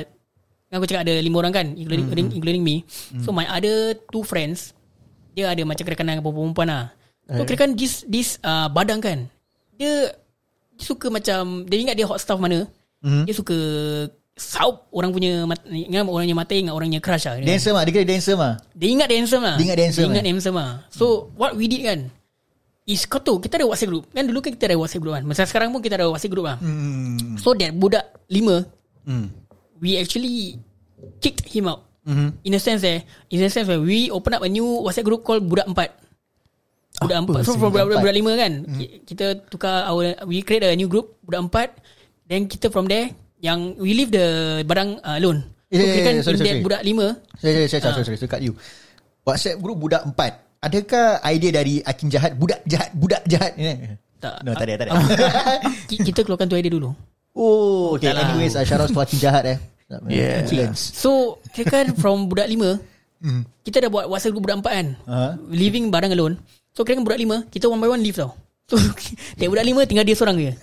aku 0.71 0.88
cakap 0.88 1.03
ada 1.03 1.19
lima 1.19 1.41
orang 1.43 1.53
kan 1.53 1.67
including 1.75 2.07
including, 2.07 2.27
including 2.31 2.63
me. 2.63 2.86
So 3.19 3.36
my 3.36 3.49
other 3.49 3.97
two 4.13 4.23
friends 4.23 4.71
dia 5.36 5.51
ada 5.51 5.65
macam 5.65 5.84
kedekatan 5.84 6.21
dengan 6.21 6.23
perempuan 6.23 6.69
lah. 6.69 6.86
So 7.27 7.43
kira 7.43 7.67
kan 7.67 7.75
this 7.75 8.07
this 8.07 8.38
uh, 8.45 8.71
badang 8.71 9.01
kan 9.03 9.27
dia, 9.75 10.13
dia 10.77 10.86
suka 10.86 11.10
macam 11.10 11.65
dia 11.65 11.77
ingat 11.81 11.95
dia 11.97 12.07
hot 12.07 12.21
stuff 12.21 12.39
mana. 12.39 12.69
Dia 13.01 13.34
suka 13.34 13.57
saup 14.38 14.89
orang 14.93 15.12
punya 15.12 15.43
mat, 15.43 15.60
ingat 15.67 16.05
orang 16.07 16.25
punya 16.29 16.38
mata 16.38 16.53
ingat 16.55 16.73
orang 16.73 16.88
punya 16.93 17.03
crush 17.03 17.25
lah. 17.27 17.36
Dia 17.41 17.57
handsome 17.57 17.77
ah 17.77 17.84
Dia 17.84 17.93
kira 17.93 18.05
dia 18.07 18.15
handsome 18.17 18.41
ah 18.41 18.53
Dia 18.73 18.89
ingat 18.89 19.07
dia 19.12 19.17
handsome 19.19 19.43
lah 19.43 19.55
Dia 19.57 19.65
ingat 19.67 19.77
dia 19.77 19.86
handsome, 19.86 20.01
Dia 20.01 20.10
ingat 20.10 20.21
eh? 20.21 20.25
dia 20.25 20.34
handsome 20.34 20.57
lah 20.57 20.71
So 20.89 21.05
what 21.36 21.51
we 21.53 21.65
did 21.67 21.81
kan 21.84 21.99
Is 22.84 23.06
kau 23.06 23.17
tahu 23.17 23.38
Kita 23.38 23.56
ada 23.56 23.65
whatsapp 23.65 23.88
group 23.88 24.10
Kan 24.10 24.26
dulu 24.26 24.39
kan 24.39 24.52
kita 24.52 24.65
ada 24.65 24.76
whatsapp 24.76 24.98
group 24.98 25.13
kan 25.13 25.24
Masa 25.24 25.44
sekarang 25.44 25.70
pun 25.70 25.80
kita 25.80 25.96
ada 25.96 26.08
whatsapp 26.08 26.28
group 26.28 26.44
lah 26.44 26.58
hmm. 26.58 27.38
So 27.38 27.54
that 27.54 27.72
budak 27.72 28.02
lima 28.28 28.65
Hmm. 29.02 29.34
We 29.78 29.98
actually 29.98 30.62
Kicked 31.17 31.46
him 31.48 31.65
out 31.67 31.86
Mhm. 32.02 32.41
In 32.41 32.52
a 32.52 32.60
sense 32.60 32.82
eh 32.82 33.02
In 33.28 33.39
a 33.39 33.48
sense 33.48 33.65
where 33.65 33.78
We 33.78 34.10
open 34.10 34.32
up 34.32 34.41
a 34.41 34.48
new 34.48 34.65
whatsapp 34.82 35.02
group 35.04 35.22
Called 35.22 35.41
budak 35.44 35.65
empat 35.67 35.94
Budak 36.98 37.13
Apa 37.13 37.22
empat 37.24 37.41
So 37.44 37.54
from 37.56 37.70
budak, 37.70 37.86
budak 37.88 38.02
budak, 38.02 38.15
lima 38.15 38.32
kan. 38.36 38.52
Ki- 38.72 38.91
Kita 39.04 39.26
tukar 39.44 39.86
our 39.86 40.17
We 40.24 40.41
create 40.41 40.62
a 40.63 40.74
new 40.74 40.86
group 40.86 41.22
Budak 41.22 41.41
empat 41.44 41.70
Then 42.26 42.46
kita 42.46 42.67
from 42.67 42.86
there 42.86 43.13
Yang 43.38 43.60
we 43.78 43.94
leave 43.94 44.10
the 44.10 44.26
Barang 44.63 44.98
uh, 45.00 45.15
alone 45.15 45.46
So 45.67 45.78
Yeah, 45.78 45.80
yeah, 45.80 45.94
kira 45.94 46.02
kan 46.04 46.13
yeah, 46.13 46.24
sorry, 46.24 46.38
sorry. 46.38 46.62
budak 46.62 46.82
lima 46.82 47.06
Saya 47.38 47.52
saya 47.56 47.67
saya 47.70 47.80
Ah. 47.80 47.94
sorry 47.96 48.04
sorry 48.04 48.17
sorry 48.17 48.30
cut 48.30 48.41
you. 48.41 48.54
WhatsApp 49.22 49.58
group 49.58 49.78
budak 49.80 50.02
empat. 50.04 50.51
Adakah 50.62 51.06
idea 51.26 51.52
dari 51.52 51.82
Akin 51.82 52.08
jahat 52.08 52.38
budak 52.38 52.62
jahat 52.63 52.93
budak 52.93 53.26
jahat 53.26 53.58
ni? 53.58 53.97
Tak. 54.21 54.45
No, 54.45 54.54
tak 54.54 54.69
ada 54.69 54.74
tak 54.78 54.86
ada. 54.88 55.02
Ki- 55.89 55.97
Kita 56.00 56.21
keluarkan 56.21 56.45
tu 56.45 56.54
idea 56.54 56.69
dulu 56.71 56.93
oh, 57.34 57.97
okay. 57.97 58.13
Tak. 58.13 58.30
Anyways, 58.30 58.54
uh, 58.54 58.62
shout 58.62 58.78
out 58.78 58.88
to 58.88 58.97
Akin 58.97 59.17
jahat 59.17 59.43
eh. 59.47 59.58
Yeah. 60.08 60.39
Excellence. 60.39 60.93
So 60.93 61.41
Kira 61.52 61.67
kan 61.67 61.86
from 61.93 62.26
budak 62.26 62.47
lima 62.47 62.80
Kita 63.60 63.82
dah 63.82 63.89
buat 63.89 64.08
WhatsApp 64.08 64.32
group 64.32 64.45
budak 64.45 64.62
empat 64.62 64.74
kan 64.74 64.88
Uh-huh. 65.04 65.32
Living 65.50 65.89
barang 65.89 66.13
alone 66.13 66.39
So 66.71 66.82
kira 66.82 66.95
kan 66.95 67.04
budak 67.04 67.19
lima 67.19 67.43
Kita 67.45 67.65
one 67.65 67.76
by 67.78 67.89
one 67.89 68.00
leave 68.00 68.15
tau 68.15 68.32
So 68.69 68.80
Dari 69.36 69.50
budak 69.50 69.65
lima 69.65 69.84
Tinggal 69.84 70.06
dia 70.06 70.15
seorang 70.15 70.39
je 70.39 70.54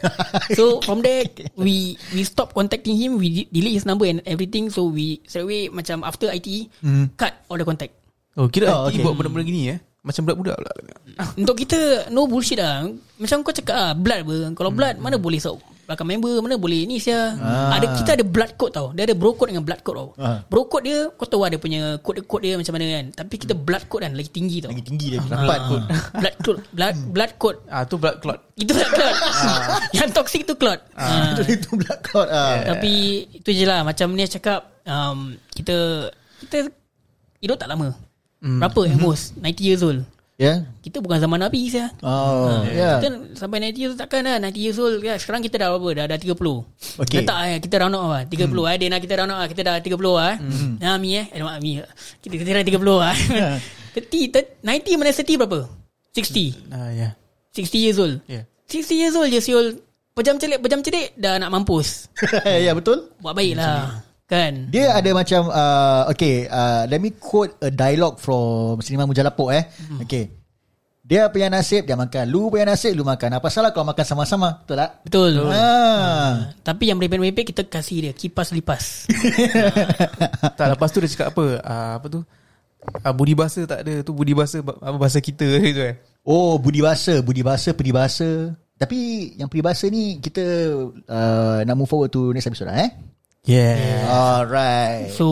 So 0.55 0.81
from 0.81 1.03
there 1.03 1.29
We 1.55 1.99
we 2.11 2.25
stop 2.25 2.51
contacting 2.51 2.97
him 2.97 3.19
We 3.19 3.45
de- 3.45 3.51
delete 3.53 3.75
his 3.75 3.85
number 3.85 4.07
And 4.07 4.25
everything 4.25 4.71
So 4.71 4.89
we 4.89 5.21
Straight 5.23 5.45
away 5.45 5.63
Macam 5.69 6.01
after 6.03 6.31
IT 6.31 6.73
Cut 7.13 7.45
all 7.47 7.59
the 7.59 7.67
contact 7.67 7.93
Oh 8.33 8.49
kira 8.49 8.71
Oh, 8.71 8.87
oh, 8.87 8.89
okay. 8.89 9.03
buat 9.03 9.13
benda-benda 9.13 9.45
gini 9.45 9.63
eh 9.69 9.79
Macam 10.09 10.25
budak-budak 10.25 10.57
pula 10.57 10.73
Untuk 11.41 11.57
kita 11.61 12.09
No 12.09 12.25
bullshit 12.25 12.57
lah. 12.57 12.89
Macam 13.21 13.45
kau 13.45 13.53
cakap 13.53 13.77
lah 13.77 13.93
Blood 13.93 14.21
apa. 14.25 14.37
Kalau 14.57 14.71
blood 14.73 14.97
Mana 14.97 15.21
boleh 15.21 15.37
sok? 15.37 15.61
Belakang 15.85 16.09
member 16.09 16.41
Mana 16.41 16.57
boleh? 16.57 16.89
Ni 16.89 16.97
sia. 16.97 17.37
Ah. 17.37 17.77
ada 17.77 17.93
Kita 17.93 18.17
ada 18.17 18.25
blood 18.25 18.57
code 18.57 18.73
tau. 18.73 18.97
Dia 18.97 19.05
ada 19.05 19.13
bro 19.13 19.37
code 19.37 19.53
dengan 19.53 19.65
blood 19.69 19.85
code 19.85 19.97
tau. 20.01 20.09
Ah. 20.17 20.41
Bro 20.49 20.73
code 20.73 20.85
dia 20.89 21.13
Kau 21.13 21.29
tahu 21.29 21.45
ada 21.45 21.61
punya 21.61 22.01
Code-code 22.01 22.43
dia 22.49 22.57
macam 22.57 22.73
mana 22.73 22.85
kan. 22.89 23.05
Tapi 23.13 23.35
kita 23.37 23.53
blood 23.53 23.85
code 23.93 24.03
kan 24.09 24.13
Lagi 24.17 24.31
tinggi 24.33 24.65
tau. 24.65 24.73
Lagi 24.73 24.85
tinggi 24.89 25.07
dia 25.13 25.21
rapat 25.21 25.61
pun. 25.69 25.81
Blood 26.17 26.37
code 26.41 26.61
Blood, 26.73 26.95
blood 27.13 27.33
code. 27.37 27.59
Ah 27.69 27.85
tu 27.85 28.01
blood 28.01 28.17
clot. 28.25 28.41
Itu 28.57 28.73
blood 28.73 28.93
clot. 28.97 29.17
Yang 30.01 30.11
toxic 30.17 30.43
tu 30.49 30.55
clot. 30.57 30.81
Ah. 30.97 31.37
Itu 31.37 31.43
itu 31.45 31.69
black 31.77 32.01
cloud 32.09 32.29
ah. 32.33 32.65
Tapi 32.65 32.93
Itu 33.37 33.53
je 33.53 33.69
lah. 33.69 33.85
Macam 33.85 34.17
ni 34.17 34.25
cakap 34.25 34.81
um, 34.89 35.37
Kita 35.53 36.09
Kita 36.41 36.65
Hidup 37.45 37.61
tak 37.61 37.69
lama 37.69 38.08
Berapa 38.39 38.81
at 38.87 38.99
most 38.99 39.35
90 39.41 39.67
years 39.67 39.83
old. 39.83 40.03
Ya. 40.39 40.71
Kita 40.87 41.03
bukan 41.03 41.19
zaman 41.19 41.43
Nabi 41.43 41.67
sia 41.67 41.91
Oh, 41.99 42.63
ya. 42.71 43.03
Kita 43.03 43.35
sampai 43.35 43.59
90 43.59 43.75
years 43.75 43.91
old 43.91 43.99
takkan 43.99 44.23
lah. 44.23 44.39
90 44.39 44.55
years 44.55 44.79
old 44.79 45.03
ya, 45.03 45.19
Sekarang 45.19 45.43
kita 45.43 45.59
dah 45.59 45.75
berapa? 45.75 46.07
Dah, 46.07 46.15
dah 46.15 46.15
30 46.15 46.39
Okay. 47.03 47.27
Dah 47.27 47.35
tak 47.35 47.39
eh 47.51 47.57
Kita 47.59 47.75
round 47.83 47.99
up 47.99 48.07
lah. 48.07 48.23
30 48.23 48.47
hmm. 48.47 48.71
eh 48.71 48.77
Dia 48.79 48.87
nak 48.87 49.01
kita 49.03 49.15
round 49.19 49.35
up 49.35 49.39
lah. 49.43 49.49
Kita 49.51 49.63
dah 49.67 49.75
30 49.83 49.99
lah 49.99 50.27
eh 50.31 50.37
hmm. 50.39 50.73
Nah 50.79 50.95
Mi 51.03 51.11
eh. 51.19 51.27
Eh 51.35 51.43
mak 51.43 51.59
Mi 51.59 51.83
Kita, 52.23 52.35
kita 52.39 52.51
dah 52.55 52.63
30 52.63 52.87
lah 52.87 53.15
30, 53.99 54.63
90 54.63 55.01
minus 55.03 55.19
30 55.19 55.43
berapa? 55.43 55.61
60 56.15 56.71
Ah 56.71 56.91
ya. 56.95 57.09
60 57.59 57.75
years 57.83 57.99
old. 57.99 58.23
Yeah 58.31 58.47
60 58.71 58.95
years 58.95 59.19
old 59.19 59.35
je 59.35 59.43
siul 59.43 59.83
Pejam 60.15 60.39
celik 60.39 60.63
Pejam 60.63 60.87
celik 60.87 61.19
Dah 61.19 61.43
nak 61.43 61.51
mampus. 61.51 62.07
Ya 62.47 62.79
betul. 62.79 63.11
Buat 63.19 63.35
baik 63.35 63.59
lah 63.59 64.07
Kan? 64.29 64.69
Dia 64.69 64.93
ada 64.93 65.09
macam 65.17 65.49
uh, 65.49 66.13
Okay 66.13 66.45
uh, 66.45 66.85
Let 66.85 67.01
me 67.01 67.17
quote 67.17 67.57
a 67.59 67.73
dialogue 67.73 68.21
From 68.21 68.77
Sinema 68.79 69.09
Mujalapok 69.09 69.49
eh. 69.51 69.65
Hmm. 69.89 70.05
Okay. 70.05 70.37
Dia 71.01 71.33
punya 71.33 71.49
nasib 71.49 71.89
Dia 71.89 71.97
makan. 71.97 72.29
Lu 72.29 72.53
punya 72.53 72.69
nasib 72.69 72.93
Lu 72.93 73.09
makan. 73.09 73.41
Apa 73.41 73.49
salah 73.49 73.73
kalau 73.73 73.89
makan 73.89 74.05
sama-sama? 74.05 74.61
Betul 74.61 74.77
tak? 74.77 74.91
Betul. 75.01 75.31
Ah. 75.49 76.53
Tapi 76.61 76.93
yang 76.93 77.01
merepek-merepek 77.01 77.57
Kita 77.57 77.65
kasih 77.65 77.97
dia. 78.05 78.13
Kipas 78.13 78.53
lipas. 78.53 79.09
Tak 80.61 80.77
lepas 80.77 80.93
tu 80.93 81.01
dia 81.01 81.09
cakap 81.09 81.33
apa? 81.33 81.47
Ah, 81.65 81.93
Apa 81.97 82.07
tu? 82.13 82.21
Ah, 83.01 83.17
Budi 83.17 83.33
bahasa 83.33 83.65
tak 83.65 83.81
ada. 83.81 84.05
Tu 84.05 84.13
budi 84.13 84.37
bahasa 84.37 84.61
ba- 84.61 84.77
Apa 84.77 84.97
bahasa 85.01 85.25
kita 85.25 85.49
gitu 85.73 85.89
eh. 85.89 85.97
Oh 86.21 86.61
budi 86.61 86.85
bahasa. 86.85 87.25
Budi 87.25 87.41
bahasa 87.41 87.73
Peribahasa. 87.73 88.53
Tapi 88.77 89.33
Yang 89.41 89.49
peribahasa 89.49 89.89
ni 89.89 90.21
Kita 90.21 90.45
uh, 91.09 91.59
Nak 91.65 91.75
move 91.75 91.89
forward 91.89 92.13
to 92.13 92.31
Next 92.31 92.47
episode 92.47 92.69
lah 92.69 92.85
eh 92.85 92.93
Yeah 93.47 94.07
Alright. 94.09 95.15
So 95.15 95.27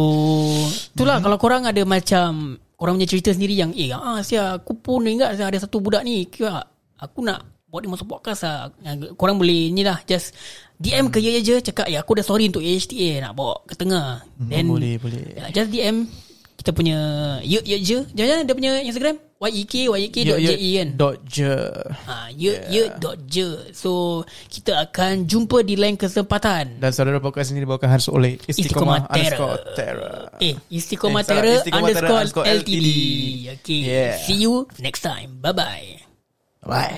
Itulah 0.95 1.19
kalau 1.21 1.37
korang 1.41 1.67
ada 1.67 1.83
macam 1.83 2.57
Korang 2.77 3.01
punya 3.01 3.09
cerita 3.09 3.33
sendiri 3.33 3.57
yang 3.57 3.73
Eh 3.73 3.89
ah, 3.91 4.21
sia, 4.21 4.61
aku 4.61 4.77
pun 4.77 5.05
ingat 5.09 5.35
sia, 5.41 5.49
Ada 5.49 5.65
satu 5.65 5.81
budak 5.81 6.05
ni. 6.05 6.29
Kira 6.29 6.61
Aku 7.01 7.25
nak 7.25 7.43
Buat 7.67 7.83
dia 7.83 7.91
masuk 7.91 8.07
podcast 8.09 8.47
lah. 8.47 8.71
Korang 9.19 9.37
boleh 9.37 9.73
ni 9.75 9.83
lah 9.83 10.01
Just 10.07 10.37
DM 10.77 11.09
ke 11.09 11.19
ye 11.19 11.41
je 11.41 11.59
Cakap 11.61 11.89
ya 11.89 12.05
aku 12.05 12.21
dah 12.21 12.25
sorry 12.25 12.47
untuk 12.49 12.61
HTA 12.63 13.25
Nak 13.25 13.33
bawa 13.33 13.59
ke 13.65 13.75
tengah. 13.75 14.23
Then 14.39 14.69
Boleh 14.69 15.01
boleh. 15.01 15.37
ya, 15.37 15.49
Just 15.51 15.73
DM 15.73 16.05
Kita 16.67 16.75
punya 16.75 16.99
Ye 17.47 17.63
ye 17.63 17.79
je 17.79 18.03
Jangan 18.11 18.43
dia 18.43 18.55
punya 18.59 18.83
Instagram 18.83 19.23
YEK 19.39 19.87
YEK 19.87 20.17
dot 20.27 20.39
Ya, 20.43 20.51
JE 20.51 20.71
kan 20.83 20.89
Dot 20.99 21.17
je 21.31 21.55
Ha, 22.11 22.17
ye 22.35 22.59
ye 22.67 22.83
dot 22.99 23.23
je. 23.31 23.71
So 23.71 24.25
kita 24.51 24.91
akan 24.91 25.31
jumpa 25.31 25.63
di 25.63 25.79
lain 25.79 25.95
kesempatan. 25.95 26.83
Dan 26.83 26.91
saudara 26.91 27.23
podcast 27.23 27.55
ini 27.55 27.63
dibawakan 27.63 27.87
khas 27.87 28.11
oleh 28.11 28.35
Istiqomah 28.51 29.07
underscore 29.07 29.63
Terror 29.79 30.35
Eh, 30.43 30.59
Istiqomah 30.75 31.23
Eh, 31.23 31.63
Istiqomah 31.63 31.79
underscore 31.79 32.19
underscore 32.19 32.47
LTD. 32.51 32.75
LTD. 32.75 32.89
Okay. 33.63 33.81
Yeah. 33.87 34.19
See 34.27 34.43
you 34.43 34.67
next 34.83 35.07
time. 35.07 35.39
Bye-bye. 35.39 36.03
Bye 36.67 36.91